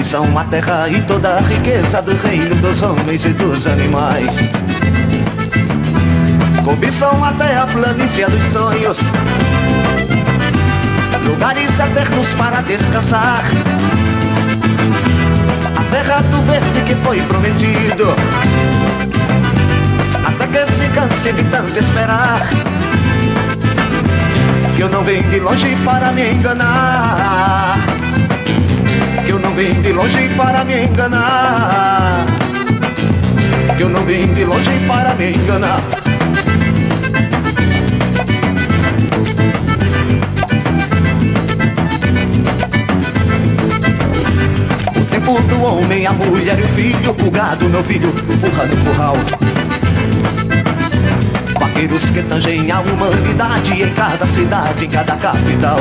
Ambição 0.03 0.37
a 0.37 0.43
terra 0.43 0.89
e 0.89 1.01
toda 1.03 1.35
a 1.35 1.39
riqueza 1.39 2.01
do 2.01 2.13
reino 2.27 2.53
dos 2.55 2.81
homens 2.83 3.23
e 3.23 3.29
dos 3.29 3.65
animais. 3.65 4.41
Cobiçam 6.61 7.23
até 7.23 7.55
a 7.55 7.65
planície 7.65 8.25
dos 8.25 8.43
sonhos. 8.43 8.99
Lugares 11.25 11.79
eternos 11.79 12.33
para 12.33 12.61
descansar. 12.63 13.43
A 15.73 15.83
terra 15.89 16.19
do 16.19 16.41
verde 16.41 16.81
que 16.85 16.95
foi 16.95 17.21
prometido. 17.21 18.13
Até 20.27 20.47
que 20.47 20.65
se 20.69 20.89
canse 20.89 21.31
de 21.31 21.43
tanto 21.45 21.79
esperar. 21.79 22.41
Que 24.75 24.81
eu 24.81 24.89
não 24.89 25.01
venho 25.01 25.23
de 25.29 25.39
longe 25.39 25.73
para 25.77 26.11
me 26.11 26.33
enganar 26.33 27.92
não 29.43 29.53
venho 29.53 29.81
de 29.81 29.91
longe 29.91 30.29
para 30.37 30.63
me 30.63 30.85
enganar. 30.85 32.25
Eu 33.77 33.89
não 33.89 34.03
venho 34.05 34.33
de 34.33 34.45
longe 34.45 34.69
para 34.87 35.13
me 35.15 35.31
enganar. 35.31 35.81
O 44.95 45.05
tempo 45.05 45.41
do 45.41 45.61
homem, 45.61 46.07
a 46.07 46.13
mulher 46.13 46.57
e 46.59 46.63
o 46.63 46.67
filho 46.69 47.15
O 47.19 47.31
gado, 47.31 47.69
meu 47.69 47.83
filho, 47.83 48.11
burra 48.11 48.65
no 48.65 48.77
curral. 48.85 49.17
Vaqueiros 51.59 52.05
que 52.05 52.21
tangem 52.23 52.71
a 52.71 52.79
humanidade 52.79 53.83
Em 53.83 53.89
cada 53.93 54.25
cidade, 54.25 54.85
em 54.85 54.89
cada 54.89 55.15
capital 55.15 55.79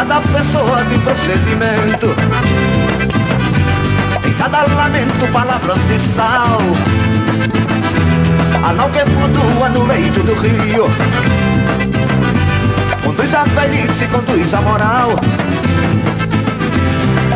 cada 0.00 0.18
pessoa 0.32 0.82
de 0.84 0.98
procedimento. 1.00 2.06
Em 4.26 4.32
cada 4.32 4.62
lamento, 4.62 5.30
palavras 5.30 5.84
de 5.88 5.98
sal. 5.98 6.58
Anal 8.64 8.88
que 8.88 9.00
flutua 9.00 9.68
no 9.68 9.84
leito 9.84 10.22
do 10.22 10.32
rio. 10.36 10.86
Conduz 13.04 13.34
a 13.34 13.42
velhice, 13.42 14.06
conduz 14.06 14.54
a 14.54 14.62
moral. 14.62 15.20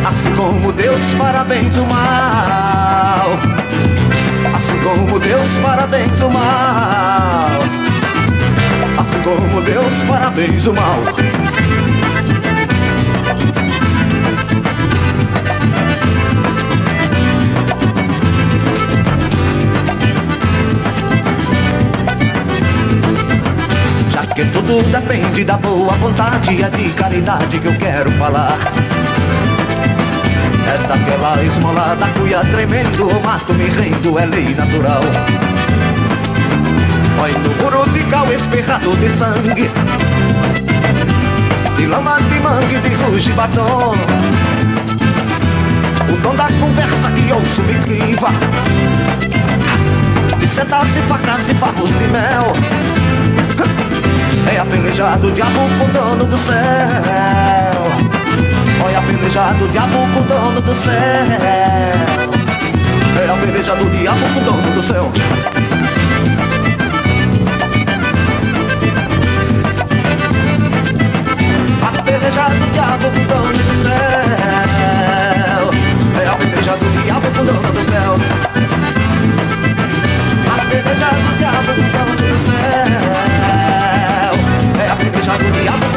Assim 0.03 0.31
como 0.35 0.71
Deus 0.71 1.03
parabéns 1.19 1.77
o 1.77 1.85
mal. 1.85 3.29
Assim 4.55 4.77
como 4.79 5.19
Deus 5.19 5.57
parabéns 5.61 6.19
o 6.19 6.29
mal. 6.31 7.61
Assim 8.97 9.21
como 9.21 9.61
Deus 9.61 10.03
parabéns 10.07 10.65
o 10.65 10.73
mal 10.73 11.54
Já 24.35 24.43
que 24.43 24.51
tudo 24.51 24.83
depende 24.91 25.45
da 25.45 25.55
boa 25.57 25.93
vontade 25.93 26.61
É 26.61 26.69
de 26.69 26.89
caridade 26.89 27.57
que 27.57 27.67
eu 27.67 27.77
quero 27.77 28.11
falar. 28.11 28.57
É 30.67 30.87
daquela 30.87 31.41
esmola 31.43 31.95
da 31.95 32.07
cuia 32.09 32.41
tremendo 32.41 33.07
O 33.07 33.23
mato 33.23 33.53
me 33.53 33.65
rendo, 33.65 34.19
é 34.19 34.25
lei 34.25 34.53
natural. 34.53 35.01
Olha 37.21 37.37
no 37.37 37.63
muro 37.63 37.89
de 37.91 38.03
cal 38.05 38.31
espirrado 38.33 38.95
de 38.97 39.09
sangue 39.09 39.71
De 41.77 41.85
lama 41.87 42.17
de 42.19 42.39
mangue, 42.41 42.77
de 42.77 42.95
ruge 42.95 43.29
e 43.29 43.33
batom. 43.33 43.95
O 46.09 46.17
dom 46.21 46.35
da 46.35 46.47
conversa 46.59 47.09
que 47.11 47.31
ouço 47.31 47.61
me 47.61 47.73
criva 47.85 48.29
De 50.37 50.47
setas 50.47 50.97
e 50.97 51.01
facas 51.03 51.49
e 51.49 51.53
favos 51.53 51.89
de 51.91 52.07
mel 52.09 53.04
É 54.47 54.59
a 54.59 54.65
peleja 54.65 55.17
do 55.17 55.31
diabo 55.31 55.59
com 55.77 55.85
o 55.85 55.87
dono 55.87 56.25
do 56.25 56.37
céu. 56.37 56.55
Olha 58.83 58.99
a 58.99 59.01
peleja 59.01 59.53
do 59.53 59.67
diabo 59.71 59.97
com 60.13 60.19
o 60.19 60.23
dono 60.23 60.61
do 60.61 60.75
céu. 60.75 60.93
É 63.17 63.29
a 63.29 63.35
peleja 63.37 63.75
do 63.75 63.89
diabo 63.97 64.19
com 64.19 64.39
o 64.39 64.43
dono 64.43 64.71
do 64.75 64.83
céu. 64.83 65.11
A 71.81 72.01
peleja 72.03 72.49
do 72.49 72.71
diabo 72.71 73.09
com 73.09 73.21
o 73.21 73.25
dono 73.25 73.51
do 73.51 73.75
céu. 73.81 73.91
É 76.21 76.27
a 76.27 76.35
peleja 76.35 76.75
do 76.75 77.03
diabo 77.03 77.31
com 77.31 77.41
o 77.41 77.45
dono 77.45 77.71
do 77.73 77.83
céu. 77.83 78.15
A 80.47 80.65
peleja 80.69 81.09
do 81.09 81.37
diabo 81.37 81.65
com 81.65 81.71
o 81.71 81.89
dono 81.91 82.15
do 82.15 82.39
céu 82.39 83.24
É 85.27 85.67
a 85.67 85.94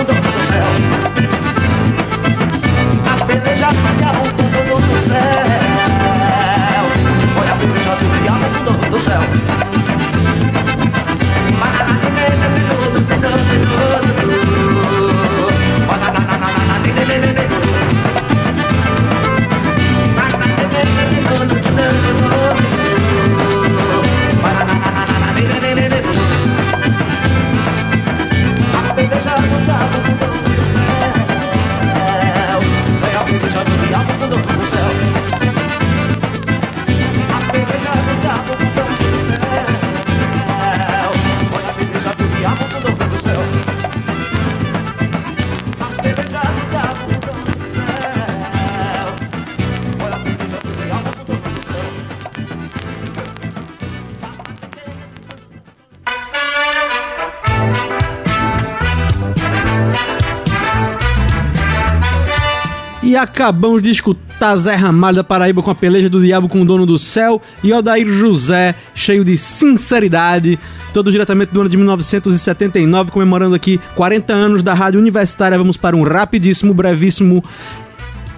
acabamos 63.38 63.80
de 63.80 63.90
escutar 63.90 64.56
Zé 64.56 64.74
Ramalho 64.74 65.14
da 65.14 65.22
Paraíba 65.22 65.62
com 65.62 65.70
a 65.70 65.74
peleja 65.74 66.08
do 66.08 66.20
diabo 66.20 66.48
com 66.48 66.60
o 66.60 66.64
dono 66.64 66.84
do 66.84 66.98
céu 66.98 67.40
e 67.62 67.72
Odair 67.72 68.04
José, 68.08 68.74
cheio 68.96 69.24
de 69.24 69.38
sinceridade, 69.38 70.58
todo 70.92 71.12
diretamente 71.12 71.52
do 71.52 71.60
ano 71.60 71.70
de 71.70 71.76
1979, 71.76 73.12
comemorando 73.12 73.54
aqui 73.54 73.78
40 73.94 74.32
anos 74.32 74.62
da 74.64 74.74
Rádio 74.74 74.98
Universitária. 74.98 75.56
Vamos 75.56 75.76
para 75.76 75.94
um 75.94 76.02
rapidíssimo, 76.02 76.74
brevíssimo 76.74 77.44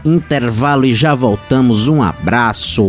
intervalo 0.04 0.84
e 0.84 0.92
já 0.92 1.14
voltamos. 1.14 1.88
Um 1.88 2.02
abraço. 2.02 2.86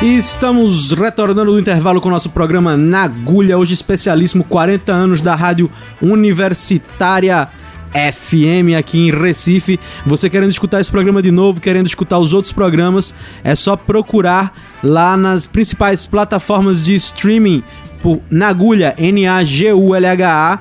Estamos 0.00 0.92
retornando 0.92 1.50
do 1.50 1.58
intervalo 1.58 2.00
com 2.00 2.08
o 2.08 2.12
nosso 2.12 2.30
programa 2.30 2.76
Na 2.76 3.02
Agulha, 3.02 3.58
hoje 3.58 3.74
especialíssimo 3.74 4.44
40 4.44 4.92
anos 4.92 5.20
da 5.20 5.34
Rádio 5.34 5.68
Universitária 6.00 7.48
FM 7.90 8.78
aqui 8.78 8.96
em 8.96 9.10
Recife. 9.10 9.80
Você 10.06 10.30
querendo 10.30 10.52
escutar 10.52 10.80
esse 10.80 10.88
programa 10.88 11.20
de 11.20 11.32
novo, 11.32 11.60
querendo 11.60 11.88
escutar 11.88 12.16
os 12.20 12.32
outros 12.32 12.52
programas, 12.52 13.12
é 13.42 13.56
só 13.56 13.74
procurar 13.74 14.54
lá 14.84 15.16
nas 15.16 15.48
principais 15.48 16.06
plataformas 16.06 16.80
de 16.80 16.94
streaming 16.94 17.64
por 18.00 18.20
Nagulha, 18.30 18.94
N-A-G-U-L-H-A 18.96 20.60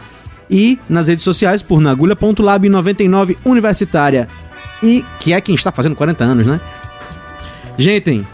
e 0.49 0.79
nas 0.89 1.09
redes 1.09 1.23
sociais 1.23 1.61
por 1.61 1.79
nagulha.lab99 1.79 3.37
Universitária. 3.45 4.27
E 4.81 5.05
que 5.19 5.31
é 5.31 5.39
quem 5.39 5.53
está 5.53 5.71
fazendo 5.71 5.95
40 5.95 6.23
anos, 6.23 6.47
né? 6.47 6.59
Gente, 7.77 8.25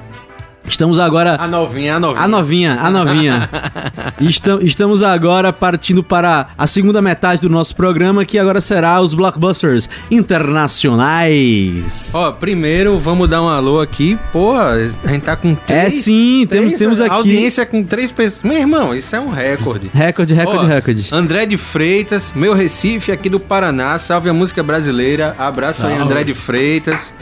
estamos 0.67 0.99
agora. 0.99 1.35
A 1.39 1.47
novinha, 1.47 1.95
a 1.95 1.99
novinha. 1.99 2.23
A 2.23 2.27
novinha, 2.27 2.77
a 2.81 2.89
novinha. 2.89 3.49
Estam- 4.21 4.59
estamos 4.61 5.03
agora 5.03 5.51
partindo 5.53 6.03
para 6.03 6.47
a 6.57 6.67
segunda 6.67 7.01
metade 7.01 7.41
do 7.41 7.49
nosso 7.49 7.75
programa, 7.75 8.25
que 8.25 8.37
agora 8.39 8.61
será 8.61 8.99
os 9.01 9.13
blockbusters 9.13 9.89
internacionais. 10.09 12.11
Ó, 12.13 12.31
primeiro 12.31 12.99
vamos 12.99 13.29
dar 13.29 13.41
um 13.41 13.49
alô 13.49 13.79
aqui. 13.79 14.17
Pô, 14.31 14.55
a 14.57 14.77
gente 15.09 15.21
tá 15.23 15.35
com 15.35 15.51
É 15.67 15.85
três. 15.85 16.03
sim, 16.03 16.45
temos, 16.49 16.67
três- 16.73 16.79
temos 16.79 17.01
aqui. 17.01 17.13
Audiência 17.13 17.65
com 17.65 17.83
três 17.83 18.11
pessoas. 18.11 18.41
Meu 18.43 18.57
irmão, 18.59 18.93
isso 18.93 19.15
é 19.15 19.19
um 19.19 19.29
recorde. 19.29 19.89
Recorde, 19.93 20.33
recorde, 20.33 20.65
recorde. 20.67 21.09
André 21.11 21.45
de 21.45 21.57
Freitas, 21.57 22.31
meu 22.35 22.53
Recife 22.53 23.11
aqui 23.11 23.29
do 23.29 23.39
Paraná. 23.39 23.97
Salve 23.99 24.29
a 24.29 24.33
música 24.33 24.63
brasileira. 24.63 25.35
Abraço 25.37 25.85
aí, 25.85 25.91
Salve. 25.97 26.03
André 26.05 26.23
de 26.23 26.33
Freitas. 26.33 27.13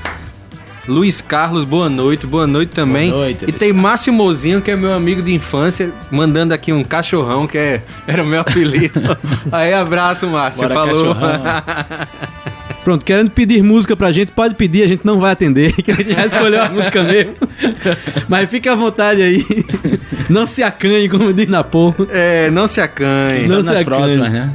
Luiz 0.88 1.22
Carlos, 1.22 1.64
boa 1.64 1.90
noite, 1.90 2.26
boa 2.26 2.48
noite 2.48 2.70
também. 2.70 3.12
Boa 3.12 3.24
noite, 3.24 3.46
e 3.48 3.52
tem 3.52 3.72
Márcio 3.72 4.12
Mozinho, 4.12 4.62
que 4.62 4.72
é 4.72 4.76
meu 4.76 4.94
amigo 4.94 5.22
de 5.22 5.34
infância, 5.34 5.94
mandando 6.10 6.54
aqui 6.54 6.74
um 6.74 6.84
cachorrão, 6.84 7.46
que 7.46 7.58
é, 7.58 7.84
era 8.08 8.24
o 8.24 8.26
meu 8.26 8.42
apelido. 8.42 9.00
aí, 9.52 9.74
abraço, 9.74 10.28
Márcio. 10.28 10.68
Bora, 10.68 10.74
Falou. 10.74 11.16
Pronto, 12.84 13.06
querendo 13.06 13.30
pedir 13.30 13.62
música 13.62 13.96
pra 13.96 14.12
gente, 14.12 14.32
pode 14.32 14.56
pedir, 14.56 14.82
a 14.82 14.88
gente 14.88 15.06
não 15.06 15.20
vai 15.20 15.34
atender, 15.34 15.72
que 15.84 15.92
a 15.92 15.96
gente 15.96 16.14
já 16.14 16.26
escolheu 16.26 16.64
a 16.64 16.70
música 16.70 17.04
mesmo. 17.04 17.36
Mas 18.28 18.50
fique 18.50 18.68
à 18.68 18.74
vontade 18.74 19.22
aí. 19.22 19.46
Não 20.28 20.48
se 20.48 20.64
acanhe, 20.64 21.08
como 21.08 21.32
diz 21.32 21.48
na 21.48 21.64
porra. 21.64 22.08
É, 22.10 22.50
não 22.50 22.68
se 22.68 22.82
acanhe. 22.82 23.48
Não 23.48 23.58
Só 23.58 23.62
se 23.62 23.66
nas 23.68 23.68
acanhe. 23.70 23.86
próximas, 23.86 24.32
né? 24.32 24.52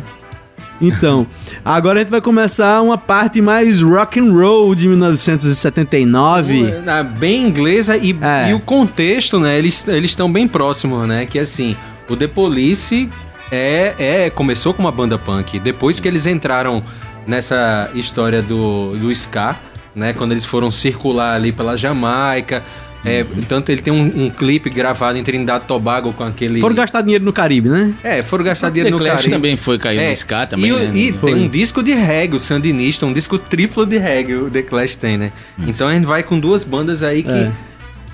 Então, 0.80 1.26
agora 1.64 1.98
a 1.98 2.02
gente 2.02 2.10
vai 2.10 2.20
começar 2.20 2.82
uma 2.82 2.98
parte 2.98 3.40
mais 3.40 3.80
rock 3.80 4.20
and 4.20 4.32
roll 4.32 4.74
de 4.74 4.88
1979. 4.88 6.80
Na- 6.84 7.02
bem 7.02 7.46
inglesa 7.46 7.96
e, 7.96 8.16
É. 8.20 8.50
e 8.50 8.54
o 8.54 8.60
contexto, 8.60 9.38
né? 9.40 9.58
Eles 9.58 9.86
eles 9.88 10.10
estão 10.10 10.30
bem 10.30 10.46
próximos, 10.46 11.06
né? 11.06 11.26
Que 11.26 11.38
assim, 11.38 11.76
o 12.08 12.16
The 12.16 12.28
Police 12.28 13.08
é, 13.50 13.94
é 13.98 14.30
começou 14.30 14.74
com 14.74 14.82
uma 14.82 14.92
banda 14.92 15.18
punk. 15.18 15.58
Depois 15.58 16.00
que 16.00 16.08
eles 16.08 16.26
entraram 16.26 16.82
nessa 17.26 17.90
história 17.94 18.42
do, 18.42 18.90
do 18.90 19.10
ska, 19.12 19.56
né? 19.94 20.12
Quando 20.12 20.32
eles 20.32 20.44
foram 20.44 20.70
circular 20.70 21.34
ali 21.34 21.52
pela 21.52 21.76
Jamaica. 21.76 22.62
É, 23.06 23.24
tanto 23.48 23.70
ele 23.70 23.80
tem 23.80 23.92
um, 23.92 24.24
um 24.24 24.30
clipe 24.30 24.68
gravado 24.68 25.16
em 25.16 25.22
Trindade 25.22 25.64
e 25.64 25.68
Tobago 25.68 26.12
com 26.12 26.24
aquele. 26.24 26.60
Foram 26.60 26.74
gastar 26.74 27.02
dinheiro 27.02 27.24
no 27.24 27.32
Caribe, 27.32 27.68
né? 27.68 27.94
É, 28.02 28.22
foram 28.22 28.44
gastar 28.44 28.68
dinheiro 28.70 28.88
The 28.88 28.92
no 28.92 28.98
Clash 28.98 29.14
Caribe. 29.16 29.30
também 29.32 29.56
foi 29.56 29.78
cair 29.78 29.98
É, 29.98 30.08
no 30.08 30.12
ska 30.16 30.46
também, 30.46 30.70
e, 30.70 30.72
o- 30.72 30.78
né? 30.78 30.90
e 30.94 31.12
tem 31.12 31.34
um 31.34 31.48
disco 31.48 31.82
de 31.82 31.94
reggae, 31.94 32.36
o 32.36 32.40
Sandinista, 32.40 33.06
um 33.06 33.12
disco 33.12 33.38
triplo 33.38 33.86
de 33.86 33.96
reggae, 33.96 34.34
o 34.34 34.50
The 34.50 34.62
Clash 34.62 34.96
tem, 34.96 35.16
né? 35.16 35.30
Então 35.66 35.88
a 35.88 35.94
gente 35.94 36.04
vai 36.04 36.22
com 36.22 36.38
duas 36.38 36.64
bandas 36.64 37.02
aí 37.02 37.22
que 37.22 37.30
É. 37.30 37.52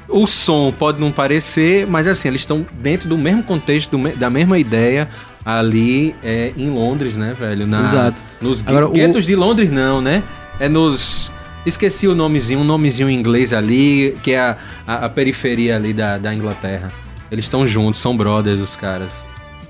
o 0.08 0.26
som 0.26 0.72
pode 0.78 1.00
não 1.00 1.10
parecer, 1.10 1.86
mas 1.86 2.06
assim, 2.06 2.28
eles 2.28 2.40
estão 2.42 2.66
dentro 2.80 3.08
do 3.08 3.16
mesmo 3.16 3.42
contexto, 3.42 3.96
do 3.96 4.08
da 4.16 4.28
mesma 4.28 4.58
ideia 4.58 5.08
ali 5.44 6.14
é, 6.22 6.52
em 6.56 6.68
Londres, 6.70 7.14
né, 7.16 7.34
velho? 7.38 7.66
Na, 7.66 7.82
Exato. 7.82 8.22
Nos 8.40 8.62
Agora, 8.66 8.86
o- 8.86 8.92
guetos 8.92 9.24
de 9.26 9.34
Londres 9.34 9.70
não, 9.72 10.00
né? 10.00 10.22
É 10.60 10.68
nos... 10.68 11.32
Esqueci 11.64 12.08
o 12.08 12.14
nomezinho, 12.14 12.60
um 12.60 12.64
nomezinho 12.64 13.08
em 13.08 13.14
inglês 13.18 13.52
ali, 13.52 14.16
que 14.22 14.32
é 14.32 14.40
a, 14.40 14.56
a- 14.86 15.04
a 15.06 15.08
periferia 15.08 15.76
ali 15.76 15.92
da, 15.92 16.18
da 16.18 16.34
Inglaterra. 16.34 16.90
Eles 17.30 17.44
estão 17.44 17.66
juntos, 17.66 18.00
são 18.00 18.16
brothers 18.16 18.58
os 18.60 18.74
caras. 18.76 19.10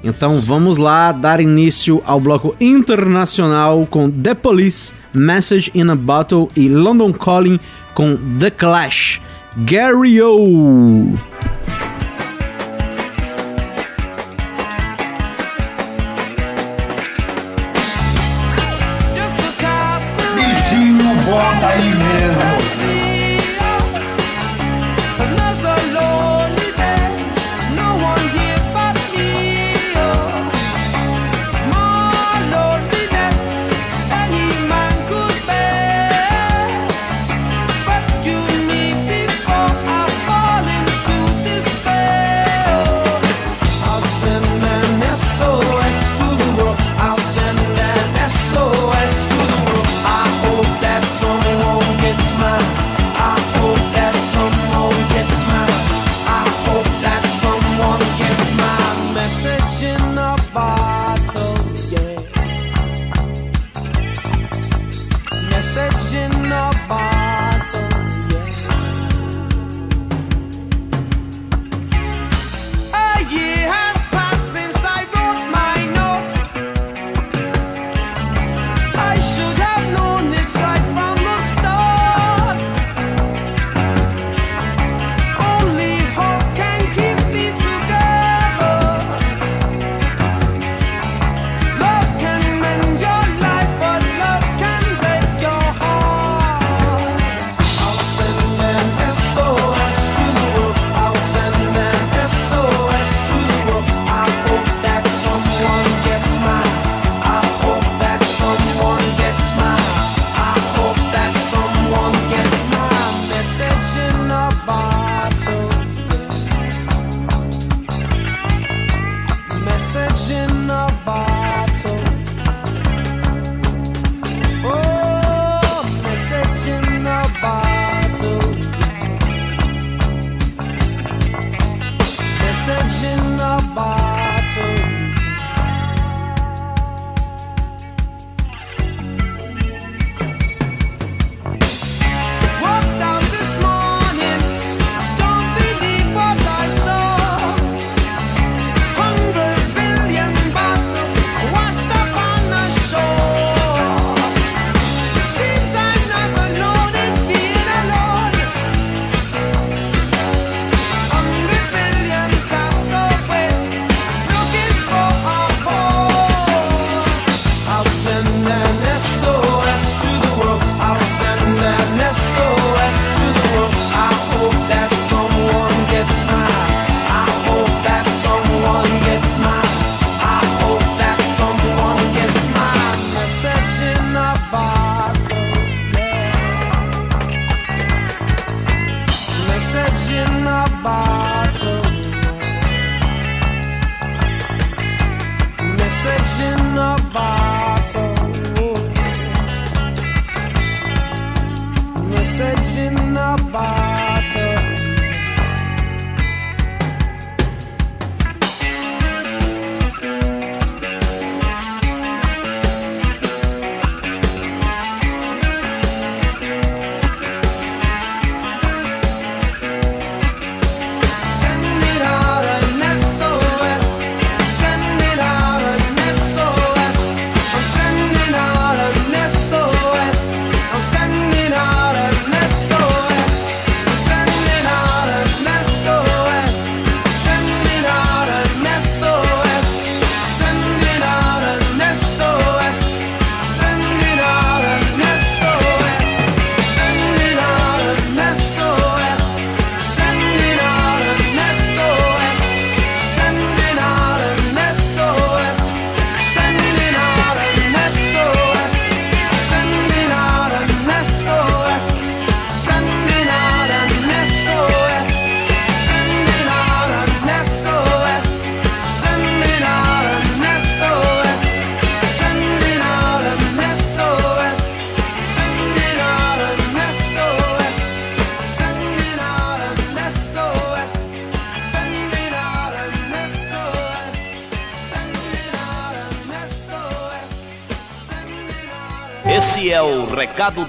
Então 0.02 0.40
vamos 0.40 0.78
lá 0.78 1.12
dar 1.12 1.38
início 1.40 2.02
ao 2.05 2.18
bloco 2.18 2.57
internacional 2.61 3.87
com 3.88 4.11
The 4.11 4.35
Police, 4.35 4.92
Message 5.14 5.70
in 5.74 5.90
a 5.90 5.94
Bottle 5.94 6.48
e 6.57 6.68
London 6.68 7.12
Calling 7.12 7.61
com 7.94 8.16
The 8.40 8.50
Clash. 8.50 9.20
Gary 9.59 10.20
O. 10.22 11.12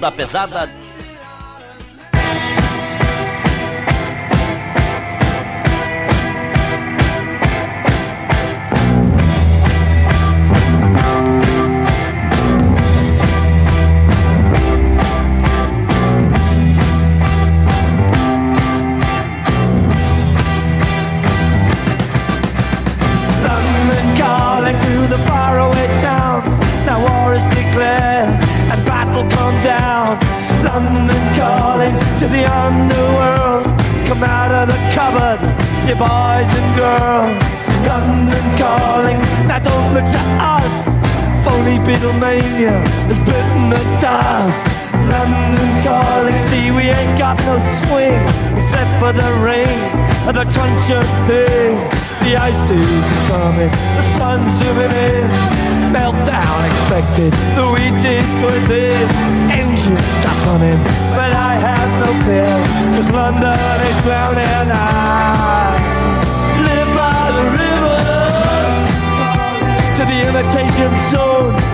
da 0.04 0.12
pesada. 0.12 0.83
Beatlemania 42.04 42.84
has 43.08 43.18
bitten 43.20 43.70
the 43.72 43.80
dust. 43.96 44.60
London 45.08 45.72
calling, 45.80 46.36
see 46.52 46.68
we 46.70 46.92
ain't 46.92 47.18
got 47.18 47.38
no 47.48 47.56
swing 47.80 48.20
except 48.60 49.00
for 49.00 49.12
the 49.16 49.24
rain 49.40 49.80
and 50.28 50.36
the 50.36 50.44
crunch 50.52 50.92
of 50.92 51.08
thing. 51.24 51.80
The 52.20 52.36
ice 52.36 52.68
age 52.68 53.08
is 53.08 53.22
coming, 53.32 53.72
the 53.96 54.04
sun's 54.20 54.52
zooming 54.60 54.92
in. 54.92 55.32
Meltdown 55.96 56.68
expected, 56.68 57.32
the 57.56 57.64
wheat 57.72 57.96
is 58.04 58.32
going 58.36 58.68
in. 58.68 59.08
Engines 59.48 60.04
stop 60.20 60.36
running, 60.44 60.76
but 61.16 61.32
I 61.32 61.56
have 61.56 61.88
no 62.04 62.12
fear, 62.28 62.52
cause 62.92 63.08
London 63.16 63.80
is 63.80 63.96
drowning. 64.04 64.68
I 64.68 65.72
live 66.68 66.90
by 67.00 67.32
the 67.32 67.44
river 67.64 68.04
to 69.96 70.02
the 70.04 70.18
imitation 70.28 70.92
zone. 71.08 71.73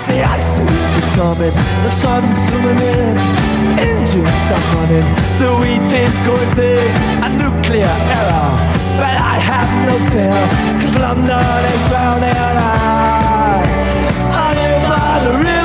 The 0.11 0.21
ice 0.23 0.59
age 0.59 0.97
is 1.01 1.09
coming, 1.15 1.55
the 1.83 1.89
sun's 1.89 2.35
zooming 2.45 2.81
in, 2.83 3.15
engines 3.79 4.35
stop 4.43 4.65
running, 4.75 5.07
the 5.39 5.49
wheat 5.61 5.87
is 5.87 6.15
going 6.27 6.53
big, 6.53 6.91
a 7.23 7.29
nuclear 7.41 7.95
error. 8.19 8.51
But 8.99 9.15
I 9.15 9.39
have 9.39 9.71
no 9.87 9.95
fear, 10.11 10.35
cause 10.81 10.95
London 10.97 11.63
is 11.73 11.81
drowning. 11.87 12.35
I, 12.35 13.63
I 14.33 14.47
live 14.59 14.83
by 14.83 15.31
the 15.31 15.37
river. 15.45 15.60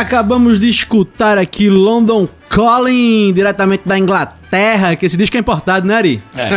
Acabamos 0.00 0.58
de 0.58 0.68
escutar 0.68 1.38
aqui 1.38 1.68
London 1.68 2.28
Calling, 2.48 3.32
diretamente 3.32 3.82
da 3.84 3.98
Inglaterra, 3.98 4.96
que 4.96 5.06
esse 5.06 5.16
disco 5.16 5.36
é 5.36 5.40
importado, 5.40 5.86
né, 5.86 5.94
Ari? 5.94 6.22
É. 6.36 6.48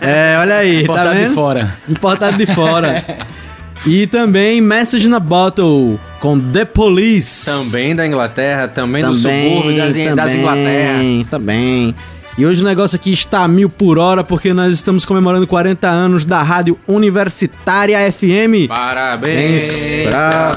É, 0.34 0.38
olha 0.38 0.56
aí, 0.56 0.82
Importado 0.82 1.08
tá 1.08 1.14
de 1.14 1.20
vendo? 1.20 1.34
fora. 1.34 1.76
Importado 1.88 2.36
de 2.36 2.46
fora. 2.46 3.04
e 3.86 4.06
também 4.06 4.60
Message 4.60 5.08
na 5.08 5.20
Bottle, 5.20 5.98
com 6.20 6.38
The 6.38 6.64
Police. 6.64 7.46
Também 7.46 7.94
da 7.94 8.06
Inglaterra, 8.06 8.68
também, 8.68 9.02
do 9.02 9.14
subúrbio 9.14 9.76
das, 9.76 10.14
das 10.14 10.34
Inglaterra. 10.34 10.98
Também. 11.30 11.94
E 12.38 12.46
hoje 12.46 12.62
o 12.62 12.64
negócio 12.64 12.96
aqui 12.96 13.12
está 13.12 13.40
a 13.44 13.48
mil 13.48 13.68
por 13.68 13.98
hora, 13.98 14.24
porque 14.24 14.54
nós 14.54 14.72
estamos 14.72 15.04
comemorando 15.04 15.46
40 15.46 15.86
anos 15.86 16.24
da 16.24 16.42
Rádio 16.42 16.78
Universitária 16.88 18.10
FM. 18.10 18.68
Parabéns 18.68 19.94
pra 20.08 20.52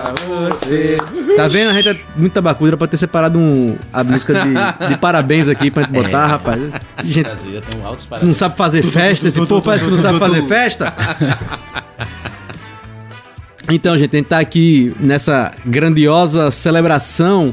você. 0.49 0.97
Tá 1.35 1.49
vendo? 1.49 1.71
A 1.71 1.73
gente 1.73 1.89
é 1.89 1.99
muito 2.15 2.31
tabacuda 2.31 2.77
pra 2.77 2.87
ter 2.87 2.95
separado 2.95 3.37
um, 3.37 3.75
a 3.91 4.05
música 4.05 4.33
de, 4.33 4.87
de 4.87 4.97
parabéns 4.97 5.49
aqui 5.49 5.69
pra 5.69 5.83
gente 5.83 5.91
botar, 5.91 6.23
É. 6.23 6.27
rapaz. 6.27 6.61
Gente, 7.03 7.23
Brasil 7.23 7.61
tem 7.69 7.81
um 7.81 7.85
altos 7.85 8.07
não 8.21 8.33
sabe 8.33 8.55
fazer 8.55 8.81
festa, 8.81 9.27
esse 9.27 9.45
povo 9.45 9.61
parece 9.61 9.83
que 9.83 9.91
não 9.91 9.99
sabe 9.99 10.17
fazer 10.17 10.43
festa. 10.43 10.93
Então, 13.67 13.97
gente, 13.97 14.15
a 14.15 14.19
gente 14.19 14.27
tá 14.27 14.37
aqui 14.37 14.95
nessa 14.99 15.51
grandiosa 15.65 16.51
celebração 16.51 17.51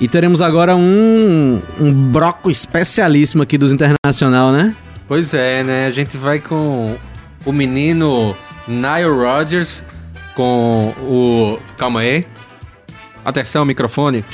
e 0.00 0.08
teremos 0.08 0.40
agora 0.40 0.76
um, 0.76 1.60
um 1.80 1.92
broco 1.92 2.50
especialíssimo 2.50 3.42
aqui 3.42 3.58
dos 3.58 3.72
Internacional, 3.72 4.52
né? 4.52 4.74
Pois 5.06 5.34
é, 5.34 5.64
né? 5.64 5.86
A 5.86 5.90
gente 5.90 6.16
vai 6.16 6.38
com 6.38 6.96
o 7.44 7.52
menino 7.52 8.36
Nile 8.66 9.10
Rodgers 9.10 9.82
com 10.34 10.94
o. 11.00 11.58
Calma 11.76 12.00
aí. 12.00 12.26
Atenção, 13.24 13.64
microfone. 13.64 14.24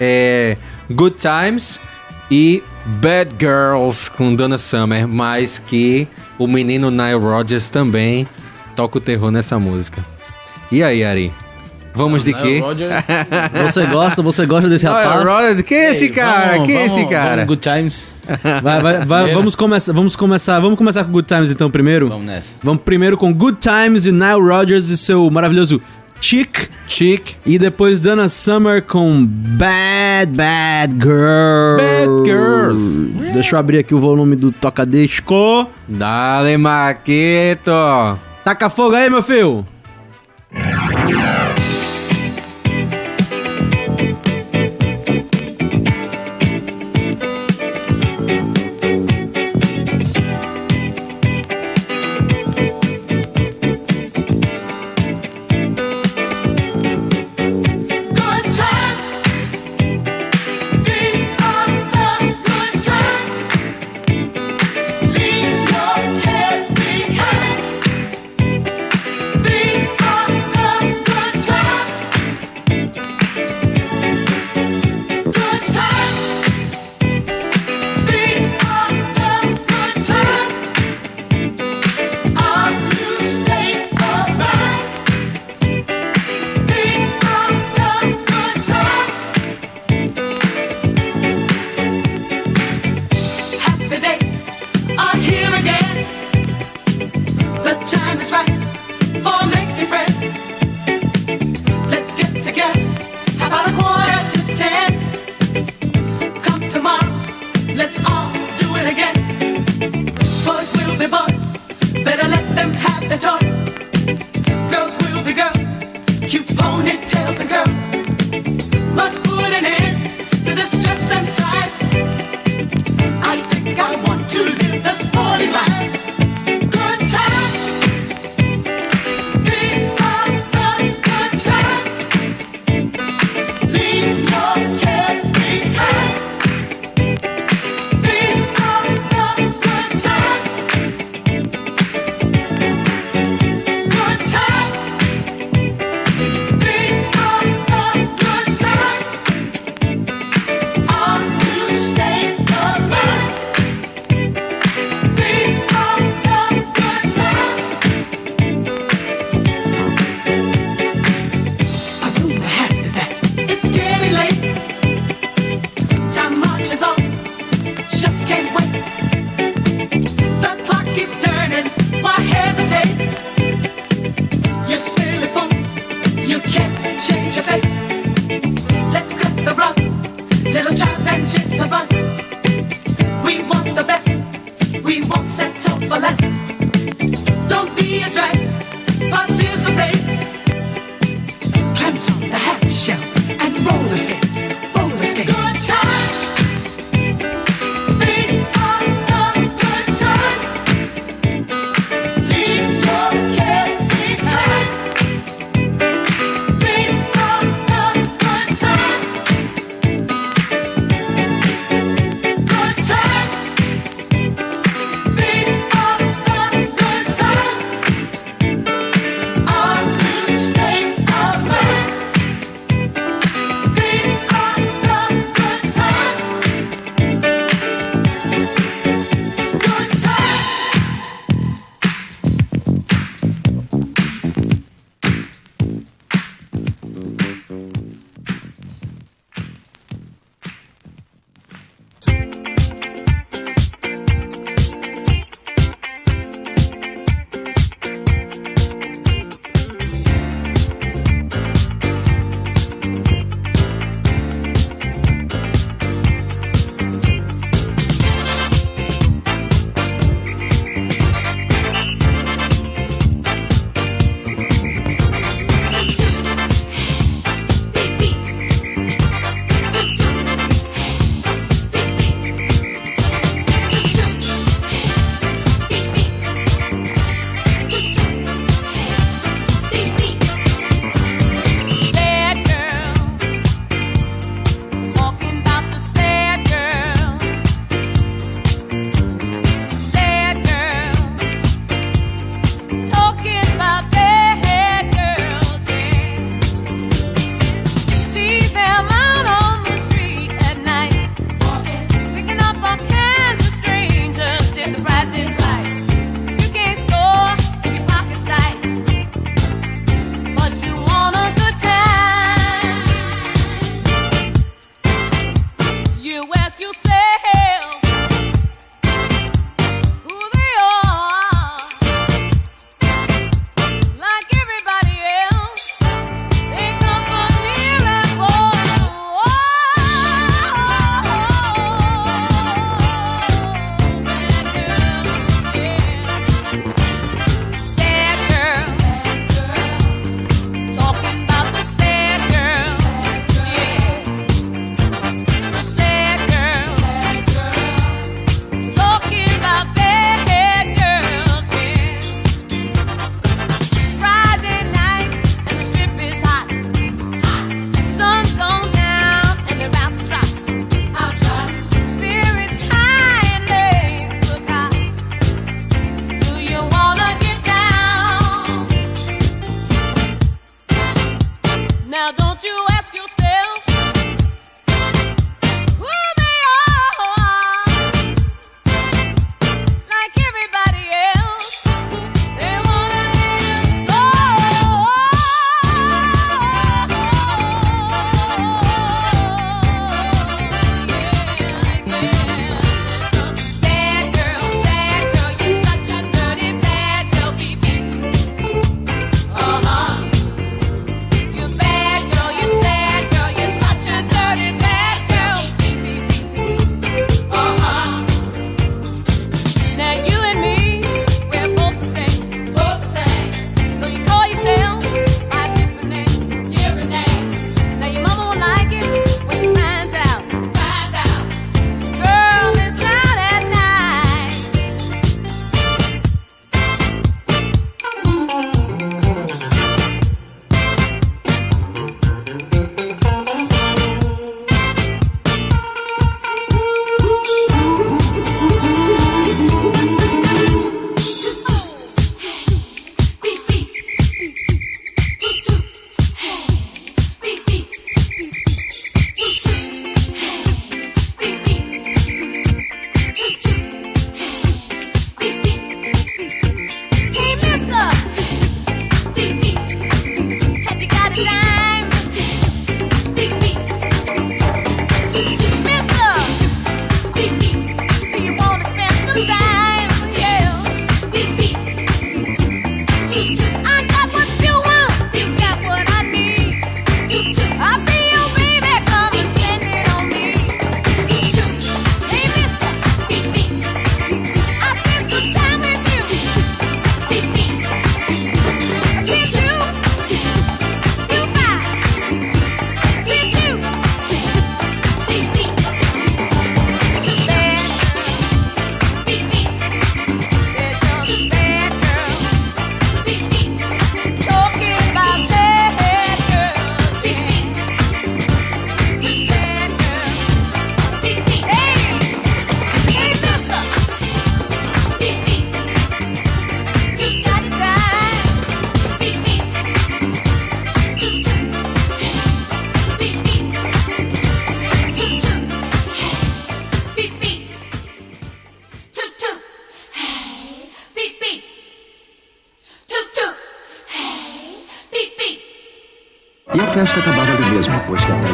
É. 0.00 0.56
Good 0.90 1.16
Times 1.16 1.78
e 2.30 2.62
Bad 2.86 3.34
Girls 3.38 4.10
com 4.10 4.34
Donna 4.34 4.58
Summer, 4.58 5.06
mas 5.06 5.58
que 5.58 6.08
o 6.38 6.46
menino 6.46 6.90
Nile 6.90 7.18
Rodgers 7.18 7.68
também 7.68 8.26
toca 8.74 8.98
o 8.98 9.00
terror 9.00 9.30
nessa 9.30 9.58
música. 9.58 10.04
E 10.72 10.82
aí, 10.82 11.04
Ari? 11.04 11.32
Vamos 11.94 12.24
de 12.24 12.32
quê? 12.32 12.62
você 13.62 13.86
gosta, 13.86 14.22
você 14.22 14.46
gosta 14.46 14.68
desse 14.68 14.84
não, 14.84 14.96
é 14.96 15.04
rapaz? 15.04 15.24
Roger, 15.24 15.64
quem 15.64 15.78
é 15.78 15.90
esse 15.90 16.08
cara? 16.08 16.52
Vamos, 16.52 16.66
quem 16.66 16.76
é 16.76 16.86
esse 16.86 17.06
cara? 17.06 17.30
Vamos, 17.30 17.46
good 17.46 17.60
Times. 17.60 18.22
Vai, 18.62 18.80
vai, 18.80 19.04
vai, 19.04 19.34
vamos 19.34 19.56
começar, 19.56 19.92
vamos 19.92 20.14
começar, 20.14 20.60
vamos 20.60 20.78
começar 20.78 21.04
com 21.04 21.10
Good 21.10 21.26
Times 21.26 21.50
então 21.50 21.70
primeiro. 21.70 22.08
Vamos 22.08 22.26
nessa. 22.26 22.52
Vamos 22.62 22.82
primeiro 22.82 23.16
com 23.16 23.32
Good 23.32 23.58
Times 23.58 24.04
de 24.04 24.12
Nile 24.12 24.40
Rodgers 24.40 24.88
e 24.88 24.96
seu 24.96 25.28
maravilhoso 25.30 25.82
Chick. 26.20 26.68
Chick. 26.86 27.34
E 27.46 27.58
depois 27.58 27.98
Dana 28.00 28.28
Summer 28.28 28.82
com 28.82 29.24
Bad 29.24 30.36
Bad 30.36 30.94
Girl. 31.00 31.76
Bad 31.78 32.28
Girls. 32.28 33.00
Deixa 33.32 33.56
eu 33.56 33.58
abrir 33.58 33.78
aqui 33.78 33.94
o 33.94 34.00
volume 34.00 34.36
do 34.36 34.52
toca 34.52 34.84
disco. 34.84 35.66
Dale 35.88 36.56
maquito. 36.58 37.70
Taca 38.44 38.68
fogo 38.68 38.94
aí, 38.94 39.08
meu 39.08 39.22
filho. 39.22 39.66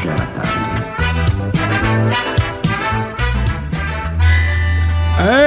Já 0.07 0.13
era 0.13 0.27
tarde. 0.27 0.57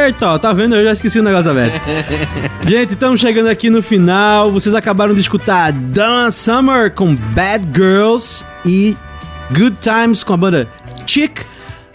Eita, 0.06 0.40
tá 0.40 0.52
vendo? 0.52 0.76
Eu 0.76 0.84
já 0.84 0.94
esqueci 0.94 1.20
o 1.20 1.24
negócio 1.24 1.52
aberto. 1.52 1.80
Gente, 2.68 2.94
estamos 2.94 3.20
chegando 3.22 3.48
aqui 3.48 3.70
no 3.70 3.82
final. 3.84 4.52
Vocês 4.52 4.74
acabaram 4.74 5.14
de 5.14 5.22
escutar 5.22 5.72
Donna 5.72 6.32
Summer 6.32 6.92
com 6.92 7.16
Bad 7.16 7.66
Girls 7.74 8.44
e 8.66 8.98
Good 9.56 9.78
Times 9.80 10.24
com 10.24 10.34
a 10.34 10.38
banda 10.38 10.68
Chick. 11.06 11.42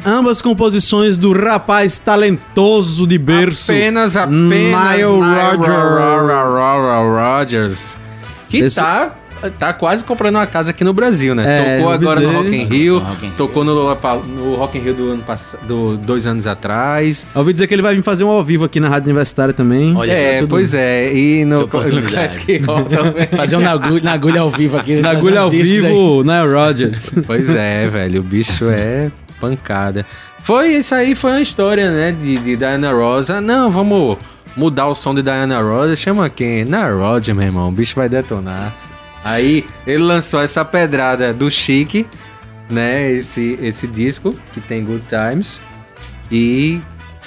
Ambas 0.07 0.41
composições 0.43 1.17
do 1.19 1.33
rapaz 1.33 1.99
talentoso 1.99 3.07
de 3.07 3.19
berço. 3.19 3.73
Apenas, 3.73 4.17
apenas 4.17 4.49
Nile 4.51 5.03
Rodgers. 5.05 5.69
Rogers. 7.11 7.99
Que 8.51 8.59
Esse- 8.59 8.77
tá, 8.77 9.15
tá 9.51 9.73
quase 9.73 10.05
comprando 10.05 10.37
uma 10.37 10.47
casa 10.47 10.71
aqui 10.71 10.83
no 10.85 10.93
Brasil, 10.93 11.35
né? 11.35 11.43
É, 11.47 11.77
tocou 11.79 11.93
agora 11.93 12.21
no 12.21 12.27
dizer. 12.29 12.37
Rock 12.39 12.57
in 12.57 12.65
Rio, 12.65 12.95
No 12.95 13.01
Rock 13.01 13.25
in 13.25 13.29
Rio. 13.29 13.37
tocou 13.37 13.65
no, 13.65 13.75
no 14.27 14.55
Rock 14.57 14.79
in 14.79 14.81
Rio 14.81 14.95
do 14.95 15.11
ano 15.13 15.23
passado, 15.23 15.61
do, 15.67 15.97
dois 15.97 16.27
anos 16.27 16.47
atrás. 16.47 17.27
Eu 17.35 17.41
ouvi 17.41 17.53
dizer 17.53 17.67
que 17.67 17.75
ele 17.75 17.83
vai 17.83 17.95
vir 17.95 18.03
fazer 18.03 18.25
um 18.25 18.29
ao 18.31 18.43
vivo 18.45 18.65
aqui 18.65 18.81
na 18.81 18.89
Rádio 18.89 19.07
Universitária 19.07 19.55
também. 19.55 19.95
Olha, 19.97 20.13
é, 20.13 20.41
tudo- 20.41 20.51
pois 20.51 20.75
é, 20.75 21.13
e 21.13 21.45
no, 21.45 21.61
no. 21.61 21.69
Classic 21.69 22.59
Rock 22.65 22.91
também. 22.95 23.27
Fazer 23.29 23.57
um 23.57 23.61
na 23.61 23.73
agulha, 23.73 24.03
na 24.03 24.13
agulha 24.13 24.41
ao 24.41 24.51
vivo 24.51 24.77
aqui. 24.77 24.97
Na 25.05 25.11
agulha 25.11 25.41
ao 25.41 25.51
discos 25.51 25.85
aí. 25.85 25.91
vivo, 25.91 26.23
Nile 26.25 26.53
Rodgers. 26.55 27.13
Pois 27.27 27.49
é, 27.51 27.89
velho, 27.89 28.21
o 28.21 28.23
bicho 28.25 28.67
é 28.71 29.11
pancada. 29.41 30.05
Foi 30.39 30.69
isso 30.75 30.95
aí, 30.95 31.15
foi 31.15 31.31
uma 31.33 31.41
história, 31.41 31.91
né, 31.91 32.13
de, 32.13 32.37
de 32.39 32.57
Diana 32.57 32.93
Rosa. 32.93 33.41
Não, 33.41 33.71
vamos 33.71 34.19
mudar 34.57 34.87
o 34.89 34.95
som 34.95 35.15
de 35.15 35.23
Diana 35.23 35.61
Rosa. 35.61 35.97
Chama 35.97 36.29
quem? 36.29 36.65
Na 36.65 36.87
Roger, 36.89 37.35
meu 37.35 37.45
irmão, 37.45 37.69
o 37.69 37.73
bicho 37.73 37.95
vai 37.97 38.09
detonar. 38.09 38.75
Aí 39.25 39.67
ele 39.87 40.03
lançou 40.03 40.43
essa 40.43 40.63
pedrada 40.65 41.33
do 41.33 41.51
Chique, 41.51 42.07
né, 42.69 43.11
esse, 43.11 43.59
esse 43.63 43.87
disco 43.87 44.35
que 44.53 44.61
tem 44.61 44.85
Good 44.85 45.05
Times. 45.09 45.63
E 46.31 46.81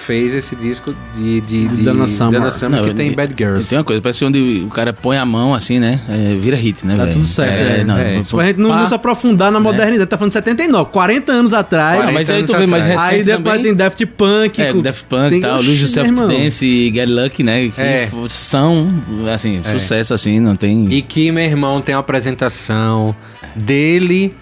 fez 0.05 0.33
esse 0.33 0.55
disco 0.55 0.95
de, 1.15 1.41
de, 1.41 1.67
de 1.67 1.81
Donna 1.83 2.07
Summer. 2.07 2.51
Summer, 2.51 2.81
que 2.81 2.87
Não, 2.89 2.95
tem 2.95 3.11
e- 3.11 3.15
Bad 3.15 3.33
Girls. 3.37 3.67
tem 3.69 3.77
uma 3.77 3.83
coisa, 3.83 4.01
parece 4.01 4.23
onde 4.23 4.63
o 4.65 4.69
cara 4.69 4.93
põe 4.93 5.17
a 5.17 5.25
mão 5.25 5.53
assim, 5.53 5.79
né? 5.79 5.99
é, 6.07 6.35
vira 6.35 6.55
hit, 6.55 6.85
né, 6.85 6.95
Tá 6.95 7.03
velho? 7.03 7.15
tudo 7.15 7.27
certo. 7.27 7.51
É, 7.53 7.79
É, 7.79 7.83
não, 7.83 7.97
é. 7.97 8.21
pô, 8.29 8.37
Pra 8.37 8.45
gente 8.47 8.57
não, 8.59 8.69
pá. 8.69 8.75
não 8.77 8.87
se 8.87 8.93
aprofundar 8.93 9.51
na 9.51 9.59
modernidade. 9.59 10.09
Tá 10.09 10.17
falando 10.17 10.29
de 10.29 10.35
79, 10.35 10.91
40 10.91 11.31
anos 11.31 11.53
atrás. 11.53 12.01
Ah, 12.07 12.11
mas 12.13 12.29
aí 12.29 12.43
tu 12.43 12.47
40 12.53 12.59
vê 12.59 12.67
mais 12.67 12.85
anos 12.85 12.95
recente 13.01 13.15
Aí 13.15 13.23
depois 13.23 13.43
também. 13.55 13.63
tem 13.63 13.75
Daft 13.75 14.05
Punk. 14.05 14.61
É, 14.61 14.71
com- 14.73 14.81
Daft 14.81 15.05
Punk 15.09 15.29
tem- 15.29 15.37
e 15.39 15.41
tal, 15.41 15.57
Lose 15.57 15.81
Yourself 15.81 16.11
to. 16.13 16.27
Dance 16.27 16.65
e 16.65 16.93
Get 16.93 17.09
Lucky, 17.09 17.43
né? 17.43 17.69
Que 17.69 17.81
É. 17.81 18.09
são, 18.29 18.93
assim, 19.33 19.61
sucesso, 19.61 20.13
assim, 20.13 20.39
não 20.39 20.55
tem... 20.55 20.87
E 20.93 21.01
que, 21.01 21.31
meu 21.31 21.43
irmão, 21.43 21.81
tem 21.81 21.93
uma 21.95 22.01
apresentação 22.01 23.15
dele, 23.55 24.35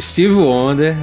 Steve 0.00 0.34
Wonder, 0.34 0.94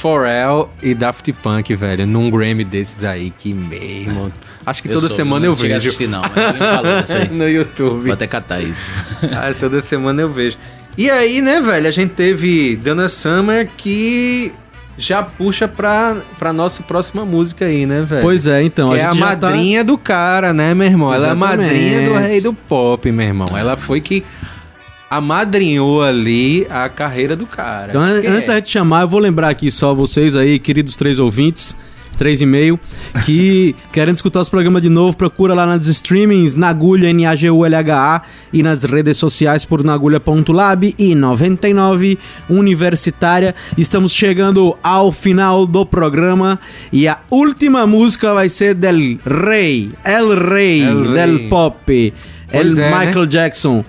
Pharrell 0.00 0.68
e 0.82 0.94
Daft 0.94 1.32
Punk, 1.42 1.74
velho, 1.74 2.06
num 2.06 2.30
Grammy 2.30 2.64
desses 2.64 3.02
aí, 3.04 3.30
que 3.30 3.52
mesmo. 3.52 4.32
Acho 4.64 4.82
que 4.82 4.88
Eu 4.88 4.94
toda 4.94 5.08
sou- 5.08 5.16
semana 5.16 5.46
não 5.46 5.52
eu 5.52 5.56
cheguei 5.56 5.72
a 5.76 5.78
vejo. 5.78 5.88
assistir, 5.88 6.08
não, 6.08 6.22
no 7.32 7.48
YouTube. 7.48 8.04
Vou 8.04 8.12
até 8.12 8.26
catar 8.26 8.60
isso. 8.60 8.88
Ah, 9.32 9.54
toda 9.58 9.80
semana 9.80 10.22
eu 10.22 10.28
vejo. 10.30 10.56
E 10.98 11.10
aí, 11.10 11.40
né, 11.42 11.60
velho, 11.60 11.86
a 11.88 11.90
gente 11.90 12.10
teve 12.14 12.76
Dana 12.76 13.08
Summer 13.08 13.68
que 13.76 14.50
já 14.98 15.22
puxa 15.22 15.68
pra, 15.68 16.16
pra 16.38 16.52
nossa 16.54 16.82
próxima 16.82 17.24
música 17.24 17.66
aí, 17.66 17.84
né, 17.86 18.00
velho? 18.00 18.22
Pois 18.22 18.46
é, 18.46 18.62
então. 18.62 18.90
que 18.90 18.96
é 18.98 19.04
a 19.04 19.10
gente 19.10 19.18
já 19.18 19.36
tá- 19.36 19.46
madrinha 19.50 19.84
do 19.84 19.98
cara, 19.98 20.52
né, 20.54 20.74
meu 20.74 20.86
irmão? 20.86 21.12
Ela 21.12 21.26
é 21.26 21.30
a 21.30 21.32
Exatamente. 21.34 21.62
madrinha 21.62 22.08
do 22.08 22.14
rei 22.14 22.40
do 22.40 22.52
pop, 22.54 23.12
meu 23.12 23.26
irmão. 23.26 23.46
Ela 23.56 23.76
foi 23.76 24.00
que 24.00 24.24
amadrinhou 25.10 26.02
ali 26.02 26.66
a 26.68 26.88
carreira 26.88 27.36
do 27.36 27.46
cara. 27.46 27.88
Então, 27.90 28.02
antes 28.02 28.44
é- 28.44 28.46
da 28.46 28.56
gente 28.56 28.70
chamar, 28.70 29.02
eu 29.02 29.08
vou 29.08 29.20
lembrar 29.20 29.48
aqui 29.48 29.70
só 29.70 29.94
vocês 29.94 30.34
aí, 30.36 30.58
queridos 30.58 30.96
três 30.96 31.18
ouvintes, 31.18 31.76
três 32.18 32.40
e 32.40 32.46
meio, 32.46 32.80
que 33.24 33.76
querem 33.92 34.14
escutar 34.14 34.40
os 34.40 34.48
programas 34.48 34.82
de 34.82 34.88
novo, 34.88 35.16
procura 35.16 35.54
lá 35.54 35.66
nas 35.66 35.86
streamings, 35.86 36.54
na 36.54 36.68
Agulha, 36.68 37.10
N-A-G-U-L-H-A, 37.10 38.22
e 38.52 38.62
nas 38.62 38.84
redes 38.84 39.16
sociais 39.18 39.64
por 39.64 39.84
nagulha.lab 39.84 40.94
e 40.98 41.14
99 41.14 42.18
Universitária. 42.48 43.54
Estamos 43.76 44.12
chegando 44.12 44.76
ao 44.82 45.12
final 45.12 45.66
do 45.66 45.84
programa 45.84 46.58
e 46.92 47.06
a 47.06 47.18
última 47.30 47.86
música 47.86 48.32
vai 48.34 48.48
ser 48.48 48.74
del 48.74 49.18
Rei, 49.24 49.90
El 50.04 50.36
Rei, 50.50 50.82
El 50.82 51.12
del 51.12 51.48
Pop, 51.48 52.12
Pois 52.50 52.76
El 52.78 52.82
é, 52.82 52.90
né? 52.90 53.06
Michael 53.06 53.26
Jackson. 53.26 53.84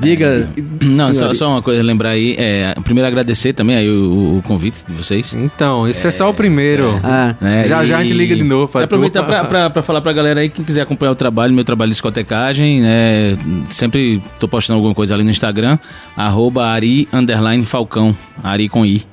Diga. 0.00 0.48
Não, 0.82 1.12
só, 1.12 1.34
só 1.34 1.48
uma 1.50 1.62
coisa, 1.62 1.82
lembrar 1.82 2.10
aí. 2.10 2.34
É, 2.38 2.74
primeiro 2.82 3.06
agradecer 3.06 3.52
também 3.52 3.76
aí 3.76 3.88
o, 3.88 4.38
o- 4.38 4.42
convite 4.42 4.78
de 4.88 4.92
vocês. 4.94 5.34
Então, 5.34 5.86
esse 5.86 6.06
é, 6.06 6.10
só 6.10 6.30
o 6.30 6.34
primeiro. 6.34 6.98
Ah, 7.04 7.34
né? 7.40 7.64
Já 7.64 7.84
já 7.84 7.98
a 7.98 8.02
gente 8.02 8.12
E- 8.14 8.16
liga 8.16 8.34
de 8.34 8.42
novo 8.42 8.66
pra 8.68 8.80
e 8.80 8.84
aproveitar 8.84 9.22
pra, 9.24 9.44
pra, 9.44 9.70
pra 9.70 9.82
falar 9.82 10.00
pra 10.00 10.12
galera 10.12 10.40
aí, 10.40 10.48
quem 10.48 10.64
quiser 10.64 10.80
acompanhar 10.80 11.12
o 11.12 11.14
trabalho, 11.14 11.52
meu 11.54 11.64
trabalho 11.64 11.90
de 11.90 11.94
discotecagem, 11.94 12.80
né? 12.80 13.36
Sempre 13.68 14.22
tô 14.38 14.48
postando 14.48 14.78
alguma 14.78 14.94
coisa 14.94 15.14
ali 15.14 15.22
no 15.22 15.30
Instagram, 15.30 15.78
arroba 16.16 16.66
Ari 16.66 17.06
underline 17.12 17.64
Falcão, 17.66 18.16
Ari 18.42 18.68
com 18.68 18.84
I. 18.86 19.04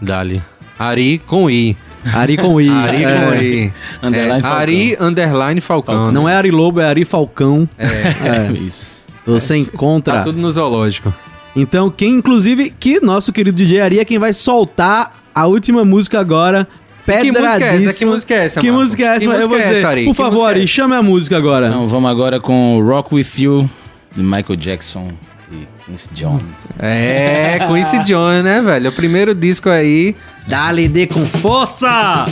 Dali. 0.00 0.42
Ari 0.78 1.20
com 1.26 1.50
I. 1.50 1.76
Ari 2.14 2.36
com 2.36 2.60
I. 2.60 2.68
Ari 2.68 3.04
é. 3.04 3.26
com 3.26 3.34
I. 3.34 3.72
Underline 4.02 4.38
É, 4.38 4.40
Falcão. 4.42 4.58
Ari 4.58 4.96
underline 5.00 5.60
Falcão. 5.60 6.10
Não 6.12 6.28
é 6.28 6.34
Ari 6.34 6.50
Lobo, 6.50 6.80
é 6.80 6.86
Ari 6.86 7.04
Falcão. 7.04 7.68
É. 7.78 8.50
Isso. 8.66 9.01
Você 9.26 9.56
encontra. 9.56 10.14
Tá 10.14 10.22
tudo 10.24 10.38
no 10.38 10.50
zoológico. 10.50 11.12
Então, 11.54 11.90
quem, 11.90 12.14
inclusive, 12.14 12.70
que 12.70 13.00
nosso 13.00 13.32
querido 13.32 13.56
DJ 13.56 13.80
Ari 13.80 14.00
é 14.00 14.04
quem 14.04 14.18
vai 14.18 14.32
soltar 14.32 15.12
a 15.34 15.46
última 15.46 15.84
música 15.84 16.18
agora. 16.18 16.66
Que 17.04 17.30
música 17.30 17.38
é 17.40 17.44
essa? 17.44 17.58
Pedradíssima. 17.58 17.92
Que 17.92 18.04
música 18.06 18.34
é 18.34 18.44
essa, 18.46 18.60
Que 18.60 18.66
Marco? 18.70 18.82
música 18.82 19.02
é 19.02 19.06
essa? 19.06 19.18
Que 19.20 19.26
Eu 19.26 19.30
música 19.32 19.48
vou 19.48 19.58
é 19.58 19.62
dizer, 19.62 19.76
essa, 19.78 19.88
Ari? 19.88 20.04
por 20.04 20.10
Que 20.12 20.16
favor, 20.16 20.30
música 20.32 20.46
é 20.46 20.50
Ari, 20.50 20.60
essa? 20.60 20.68
chame 20.72 20.94
a 20.94 21.02
música 21.02 21.36
agora. 21.36 21.66
Então 21.68 21.86
vamos 21.88 22.10
agora 22.10 22.40
com 22.40 22.80
Rock 22.82 23.14
With 23.14 23.26
You, 23.38 23.70
de 24.16 24.22
Michael 24.22 24.56
Jackson 24.56 25.08
e 25.50 25.66
Quincy 25.84 26.08
Jones. 26.14 26.42
É, 26.78 27.58
com 27.66 27.76
esse 27.76 27.98
John, 28.04 28.42
né, 28.42 28.62
velho? 28.62 28.90
O 28.90 28.92
primeiro 28.92 29.34
disco 29.34 29.68
aí. 29.68 30.14
Dale 30.46 30.88
de 30.88 31.06
com 31.06 31.26
força! 31.26 32.24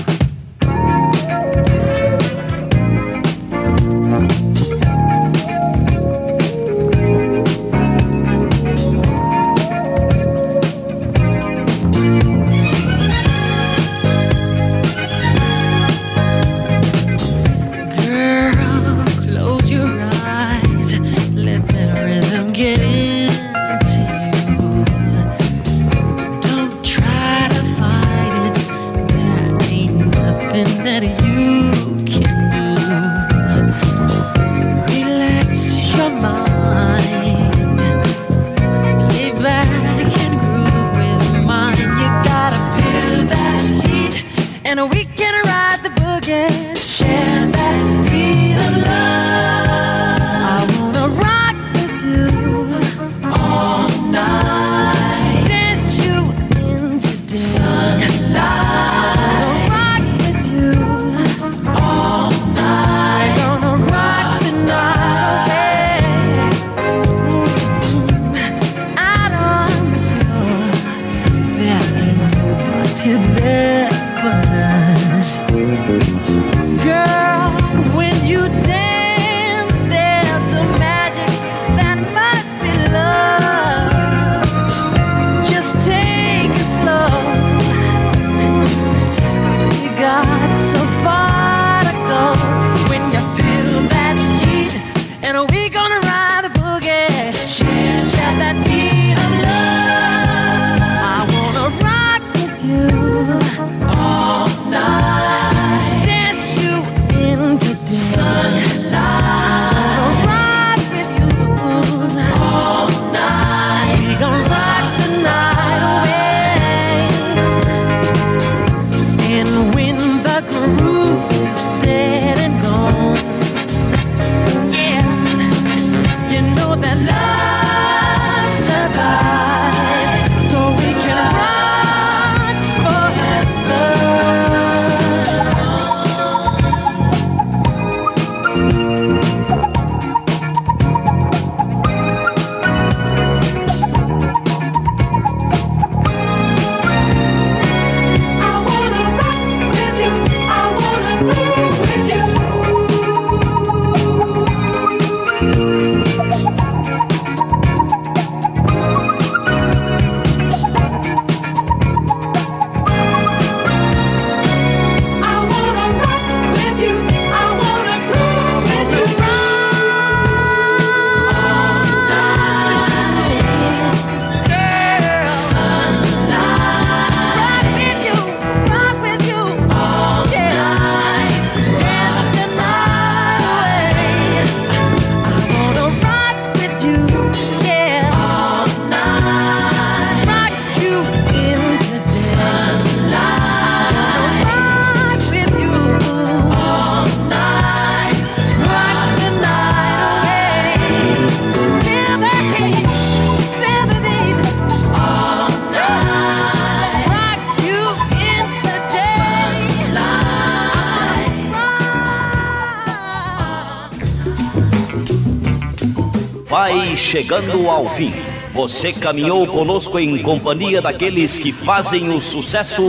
Chegando 217.30 217.70
ao 217.70 217.88
fim. 217.94 218.12
Você 218.52 218.92
caminhou 218.92 219.46
conosco 219.46 220.00
em 220.00 220.18
companhia 220.18 220.82
daqueles 220.82 221.38
que 221.38 221.52
fazem 221.52 222.10
o 222.10 222.20
sucesso 222.20 222.82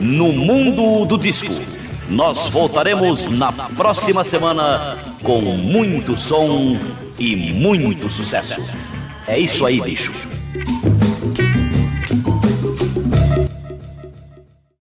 no 0.00 0.32
mundo 0.32 1.04
do 1.04 1.18
disco. 1.18 1.52
Nós 2.08 2.48
voltaremos 2.48 3.28
na 3.28 3.52
próxima 3.52 4.24
semana 4.24 4.96
com 5.22 5.42
muito 5.42 6.16
som 6.16 6.78
e 7.18 7.36
muito 7.52 8.08
sucesso. 8.08 8.62
É 9.28 9.38
isso 9.38 9.66
aí, 9.66 9.78
bicho. 9.78 10.31